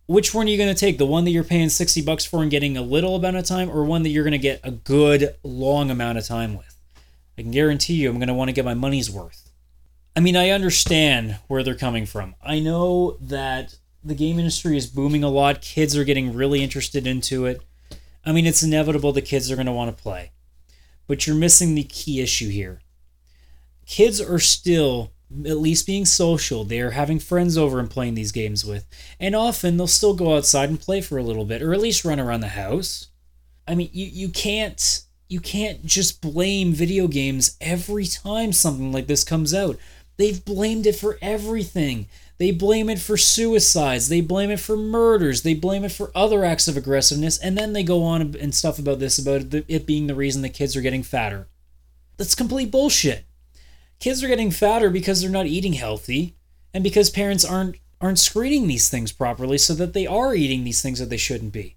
Which 0.06 0.34
one 0.34 0.46
are 0.46 0.50
you 0.50 0.58
going 0.58 0.72
to 0.72 0.78
take? 0.78 0.98
The 0.98 1.06
one 1.06 1.24
that 1.24 1.30
you're 1.30 1.42
paying 1.42 1.70
60 1.70 2.02
bucks 2.02 2.24
for 2.24 2.42
and 2.42 2.50
getting 2.50 2.76
a 2.76 2.82
little 2.82 3.16
amount 3.16 3.36
of 3.36 3.46
time, 3.46 3.70
or 3.70 3.84
one 3.84 4.02
that 4.02 4.10
you're 4.10 4.22
going 4.22 4.32
to 4.32 4.38
get 4.38 4.60
a 4.62 4.70
good 4.70 5.34
long 5.42 5.90
amount 5.90 6.18
of 6.18 6.26
time 6.26 6.54
with? 6.54 6.78
I 7.36 7.42
can 7.42 7.50
guarantee 7.50 7.94
you 7.94 8.10
I'm 8.10 8.18
going 8.18 8.28
to 8.28 8.34
want 8.34 8.48
to 8.48 8.54
get 8.54 8.64
my 8.64 8.74
money's 8.74 9.10
worth. 9.10 9.50
I 10.14 10.20
mean, 10.20 10.36
I 10.36 10.50
understand 10.50 11.38
where 11.48 11.62
they're 11.62 11.74
coming 11.74 12.06
from. 12.06 12.34
I 12.40 12.60
know 12.60 13.16
that 13.20 13.76
the 14.04 14.14
game 14.14 14.38
industry 14.38 14.76
is 14.76 14.86
booming 14.86 15.24
a 15.24 15.30
lot, 15.30 15.62
kids 15.62 15.96
are 15.96 16.04
getting 16.04 16.34
really 16.34 16.62
interested 16.62 17.06
into 17.06 17.46
it. 17.46 17.62
I 18.24 18.32
mean, 18.32 18.46
it's 18.46 18.62
inevitable 18.62 19.12
the 19.12 19.22
kids 19.22 19.50
are 19.50 19.56
going 19.56 19.66
to 19.66 19.72
want 19.72 19.96
to 19.96 20.02
play 20.02 20.30
but 21.06 21.26
you're 21.26 21.36
missing 21.36 21.74
the 21.74 21.84
key 21.84 22.20
issue 22.20 22.48
here. 22.48 22.80
Kids 23.86 24.20
are 24.20 24.38
still 24.38 25.12
at 25.46 25.58
least 25.58 25.86
being 25.86 26.04
social. 26.04 26.64
They 26.64 26.80
are 26.80 26.92
having 26.92 27.18
friends 27.18 27.56
over 27.56 27.78
and 27.78 27.90
playing 27.90 28.14
these 28.14 28.32
games 28.32 28.64
with. 28.64 28.86
And 29.18 29.34
often 29.34 29.76
they'll 29.76 29.86
still 29.86 30.14
go 30.14 30.36
outside 30.36 30.68
and 30.68 30.80
play 30.80 31.00
for 31.00 31.18
a 31.18 31.22
little 31.22 31.44
bit 31.44 31.62
or 31.62 31.72
at 31.72 31.80
least 31.80 32.04
run 32.04 32.20
around 32.20 32.40
the 32.40 32.48
house. 32.48 33.08
I 33.66 33.74
mean, 33.74 33.90
you 33.92 34.06
you 34.06 34.28
can't 34.28 35.02
you 35.28 35.40
can't 35.40 35.84
just 35.84 36.20
blame 36.20 36.72
video 36.72 37.08
games 37.08 37.56
every 37.60 38.06
time 38.06 38.52
something 38.52 38.92
like 38.92 39.06
this 39.06 39.24
comes 39.24 39.54
out. 39.54 39.78
They've 40.16 40.44
blamed 40.44 40.86
it 40.86 40.96
for 40.96 41.18
everything. 41.20 42.06
They 42.38 42.50
blame 42.50 42.88
it 42.88 42.98
for 42.98 43.16
suicides. 43.16 44.08
They 44.08 44.20
blame 44.20 44.50
it 44.50 44.60
for 44.60 44.76
murders. 44.76 45.42
They 45.42 45.54
blame 45.54 45.84
it 45.84 45.92
for 45.92 46.10
other 46.14 46.44
acts 46.44 46.68
of 46.68 46.76
aggressiveness. 46.76 47.38
And 47.38 47.56
then 47.56 47.72
they 47.72 47.82
go 47.82 48.02
on 48.02 48.36
and 48.36 48.54
stuff 48.54 48.78
about 48.78 48.98
this, 48.98 49.18
about 49.18 49.54
it 49.68 49.86
being 49.86 50.06
the 50.06 50.14
reason 50.14 50.42
the 50.42 50.48
kids 50.48 50.76
are 50.76 50.80
getting 50.82 51.02
fatter. 51.02 51.48
That's 52.16 52.34
complete 52.34 52.70
bullshit. 52.70 53.24
Kids 54.04 54.22
are 54.22 54.28
getting 54.28 54.50
fatter 54.50 54.90
because 54.90 55.22
they're 55.22 55.30
not 55.30 55.46
eating 55.46 55.72
healthy 55.72 56.34
and 56.74 56.84
because 56.84 57.08
parents 57.08 57.42
aren't 57.42 57.76
aren't 58.02 58.18
screening 58.18 58.66
these 58.66 58.90
things 58.90 59.12
properly 59.12 59.56
so 59.56 59.72
that 59.72 59.94
they 59.94 60.06
are 60.06 60.34
eating 60.34 60.62
these 60.62 60.82
things 60.82 60.98
that 60.98 61.08
they 61.08 61.16
shouldn't 61.16 61.54
be. 61.54 61.76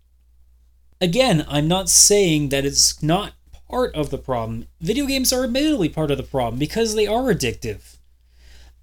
Again, 0.99 1.45
I'm 1.47 1.69
not 1.69 1.87
saying 1.87 2.49
that 2.49 2.65
it's 2.65 3.01
not 3.01 3.31
part 3.69 3.95
of 3.95 4.09
the 4.09 4.17
problem. 4.17 4.67
Video 4.81 5.05
games 5.05 5.31
are 5.31 5.45
admittedly 5.45 5.87
part 5.87 6.11
of 6.11 6.17
the 6.17 6.23
problem 6.23 6.59
because 6.59 6.95
they 6.95 7.07
are 7.07 7.33
addictive 7.33 7.95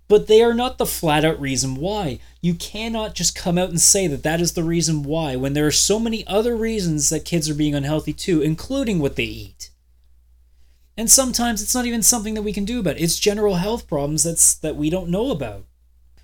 but 0.09 0.27
they 0.27 0.43
are 0.43 0.55
not 0.55 0.79
the 0.79 0.87
flat 0.87 1.23
out 1.23 1.39
reason 1.39 1.77
why. 1.77 2.21
You 2.41 2.55
cannot 2.55 3.15
just 3.15 3.35
come 3.35 3.59
out 3.59 3.69
and 3.69 3.81
say 3.81 4.07
that 4.07 4.23
that 4.23 4.41
is 4.41 4.53
the 4.55 4.65
reason 4.65 5.03
why 5.03 5.37
when 5.37 5.53
there 5.53 5.67
are 5.67 5.71
so 5.71 5.99
many 5.99 6.27
other 6.27 6.57
reasons 6.57 7.11
that 7.11 7.27
kids 7.27 7.51
are 7.51 7.55
being 7.55 7.75
unhealthy 7.75 8.15
too, 8.15 8.41
including 8.41 9.01
what 9.01 9.17
they 9.17 9.25
eat. 9.25 9.69
And 10.97 11.11
sometimes 11.11 11.61
it's 11.61 11.75
not 11.75 11.87
even 11.87 12.03
something 12.03 12.35
that 12.35 12.43
we 12.43 12.53
can 12.53 12.65
do 12.65 12.81
about. 12.81 12.97
It. 12.97 13.03
It's 13.03 13.19
general 13.19 13.57
health 13.57 13.89
problems 13.89 14.23
that's 14.23 14.55
that 14.57 14.77
we 14.77 14.91
don't 14.91 15.09
know 15.09 15.31
about. 15.31 15.65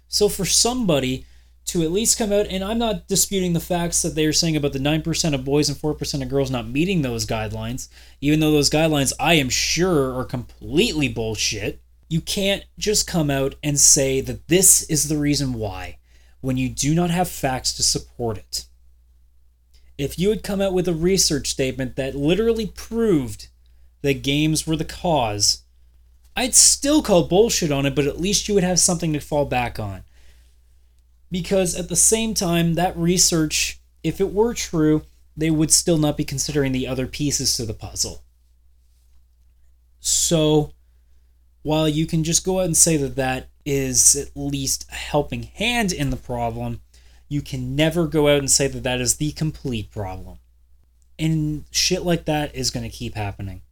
So 0.09 0.29
for 0.29 0.45
somebody 0.45 1.27
to 1.67 1.83
at 1.83 1.93
least 1.93 2.19
come 2.19 2.33
out 2.33 2.47
and 2.47 2.65
I'm 2.65 2.79
not 2.79 3.07
disputing 3.07 3.53
the 3.53 3.61
facts 3.61 4.03
that 4.03 4.15
they're 4.15 4.33
saying 4.33 4.57
about 4.57 4.73
the 4.73 4.79
9% 4.79 5.35
of 5.35 5.45
boys 5.45 5.69
and 5.69 5.79
4% 5.79 6.23
of 6.23 6.29
girls 6.29 6.51
not 6.51 6.69
meeting 6.69 7.03
those 7.03 7.27
guidelines, 7.27 7.89
even 8.21 8.41
though 8.41 8.51
those 8.51 8.71
guidelines 8.71 9.13
I 9.21 9.35
am 9.35 9.49
sure 9.49 10.19
are 10.19 10.25
completely 10.25 11.09
bullshit 11.09 11.83
you 12.11 12.21
can't 12.21 12.65
just 12.77 13.07
come 13.07 13.31
out 13.31 13.55
and 13.63 13.79
say 13.79 14.21
that 14.21 14.49
this 14.49 14.83
is 14.91 15.09
the 15.09 15.17
reason 15.17 15.55
why 15.55 15.97
when 16.41 16.57
you 16.57 16.69
do 16.69 16.93
not 16.93 17.11
have 17.11 17.29
facts 17.29 17.73
to 17.75 17.83
support 17.85 18.37
it. 18.37 18.67
If 19.97 20.19
you 20.19 20.31
had 20.31 20.43
come 20.43 20.61
out 20.61 20.75
with 20.75 20.89
a 20.89 20.95
research 20.95 21.49
statement 21.49 21.95
that 21.97 22.17
literally 22.17 22.67
proved 22.67 23.49
that 24.03 24.23
games 24.23 24.67
were 24.67 24.77
the 24.77 24.85
cause, 24.85 25.63
I'd 26.37 26.55
still 26.55 27.03
call 27.03 27.25
bullshit 27.25 27.73
on 27.73 27.87
it, 27.87 27.95
but 27.95 28.07
at 28.07 28.21
least 28.21 28.49
you 28.49 28.55
would 28.55 28.65
have 28.65 28.79
something 28.79 29.13
to 29.13 29.21
fall 29.21 29.45
back 29.45 29.79
on. 29.79 30.05
Because 31.31 31.75
at 31.75 31.89
the 31.89 31.97
same 31.97 32.35
time, 32.35 32.75
that 32.75 32.97
research, 32.97 33.81
if 34.03 34.21
it 34.21 34.33
were 34.33 34.55
true, 34.55 35.03
they 35.37 35.51
would 35.51 35.71
still 35.71 35.99
not 35.99 36.17
be 36.17 36.25
considering 36.25 36.73
the 36.73 36.87
other 36.87 37.07
pieces 37.07 37.57
to 37.57 37.65
the 37.65 37.75
puzzle. 37.75 38.23
So, 40.01 40.73
while 41.63 41.89
you 41.89 42.07
can 42.07 42.25
just 42.25 42.45
go 42.45 42.61
out 42.61 42.67
and 42.67 42.77
say 42.77 42.97
that 42.97 43.17
that 43.17 43.49
is 43.65 44.17
at 44.17 44.31
least 44.35 44.87
a 44.91 44.95
helping 44.95 45.45
hand 45.45 45.93
in 45.93 46.11
the 46.11 46.17
problem, 46.17 46.81
you 47.29 47.43
can 47.43 47.77
never 47.77 48.07
go 48.07 48.29
out 48.29 48.39
and 48.39 48.51
say 48.51 48.67
that 48.67 48.83
that 48.83 49.01
is 49.01 49.17
the 49.17 49.33
complete 49.33 49.91
problem. 49.91 50.39
And 51.19 51.65
shit 51.71 52.03
like 52.03 52.25
that 52.25 52.55
is 52.55 52.71
going 52.71 52.83
to 52.83 52.97
keep 52.97 53.15
happening. 53.15 53.63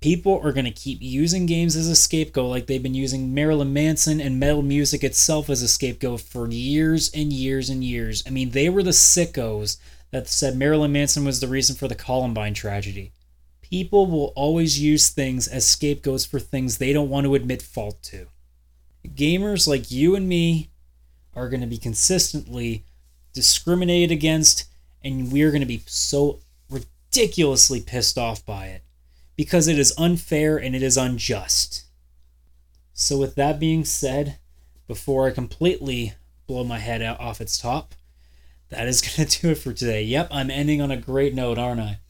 People 0.00 0.40
are 0.42 0.52
going 0.52 0.64
to 0.64 0.70
keep 0.70 0.96
using 1.02 1.44
games 1.44 1.76
as 1.76 1.86
a 1.86 1.94
scapegoat 1.94 2.48
like 2.48 2.66
they've 2.66 2.82
been 2.82 2.94
using 2.94 3.34
Marilyn 3.34 3.74
Manson 3.74 4.18
and 4.18 4.40
metal 4.40 4.62
music 4.62 5.04
itself 5.04 5.50
as 5.50 5.60
a 5.60 5.68
scapegoat 5.68 6.22
for 6.22 6.48
years 6.48 7.10
and 7.12 7.30
years 7.30 7.68
and 7.68 7.84
years. 7.84 8.24
I 8.26 8.30
mean, 8.30 8.50
they 8.50 8.70
were 8.70 8.82
the 8.82 8.90
sickos 8.92 9.76
that 10.10 10.26
said 10.26 10.56
Marilyn 10.56 10.92
Manson 10.92 11.26
was 11.26 11.40
the 11.40 11.48
reason 11.48 11.76
for 11.76 11.86
the 11.86 11.94
Columbine 11.94 12.54
tragedy. 12.54 13.12
People 13.60 14.06
will 14.06 14.32
always 14.34 14.80
use 14.80 15.10
things 15.10 15.46
as 15.46 15.68
scapegoats 15.68 16.24
for 16.24 16.40
things 16.40 16.78
they 16.78 16.94
don't 16.94 17.10
want 17.10 17.26
to 17.26 17.34
admit 17.34 17.60
fault 17.60 18.02
to. 18.04 18.26
Gamers 19.06 19.68
like 19.68 19.90
you 19.90 20.16
and 20.16 20.26
me 20.26 20.70
are 21.36 21.50
going 21.50 21.60
to 21.60 21.66
be 21.66 21.78
consistently 21.78 22.84
discriminated 23.34 24.10
against, 24.10 24.64
and 25.04 25.30
we're 25.30 25.50
going 25.50 25.60
to 25.60 25.66
be 25.66 25.82
so 25.84 26.40
ridiculously 26.70 27.82
pissed 27.82 28.16
off 28.16 28.46
by 28.46 28.68
it 28.68 28.82
because 29.40 29.68
it 29.68 29.78
is 29.78 29.94
unfair 29.96 30.58
and 30.58 30.76
it 30.76 30.82
is 30.82 30.98
unjust. 30.98 31.84
So, 32.92 33.16
with 33.16 33.36
that 33.36 33.58
being 33.58 33.86
said, 33.86 34.36
before 34.86 35.26
I 35.26 35.30
completely 35.30 36.12
blow 36.46 36.62
my 36.62 36.78
head 36.78 37.00
out 37.00 37.18
off 37.18 37.40
its 37.40 37.56
top, 37.56 37.94
that 38.68 38.86
is 38.86 39.00
going 39.16 39.26
to 39.26 39.40
do 39.40 39.52
it 39.52 39.54
for 39.54 39.72
today. 39.72 40.02
Yep, 40.02 40.28
I'm 40.30 40.50
ending 40.50 40.82
on 40.82 40.90
a 40.90 40.98
great 40.98 41.34
note, 41.34 41.56
aren't 41.56 41.80
I? 41.80 42.00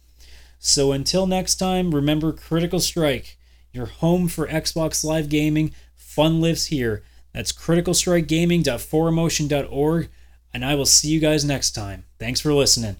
So 0.58 0.90
until 0.90 1.28
next 1.28 1.54
time, 1.54 1.94
remember 1.94 2.32
Critical 2.32 2.80
Strike, 2.80 3.38
your 3.72 3.86
home 3.86 4.26
for 4.26 4.48
Xbox 4.48 5.04
Live 5.04 5.28
Gaming. 5.28 5.72
Fun 5.94 6.40
lives 6.40 6.66
here. 6.66 7.04
That's 7.32 7.52
criticalstrikegaming.forumotion.org, 7.52 10.08
and 10.52 10.64
I 10.64 10.74
will 10.74 10.84
see 10.84 11.10
you 11.10 11.20
guys 11.20 11.44
next 11.44 11.76
time. 11.76 12.06
Thanks 12.18 12.40
for 12.40 12.52
listening. 12.52 12.96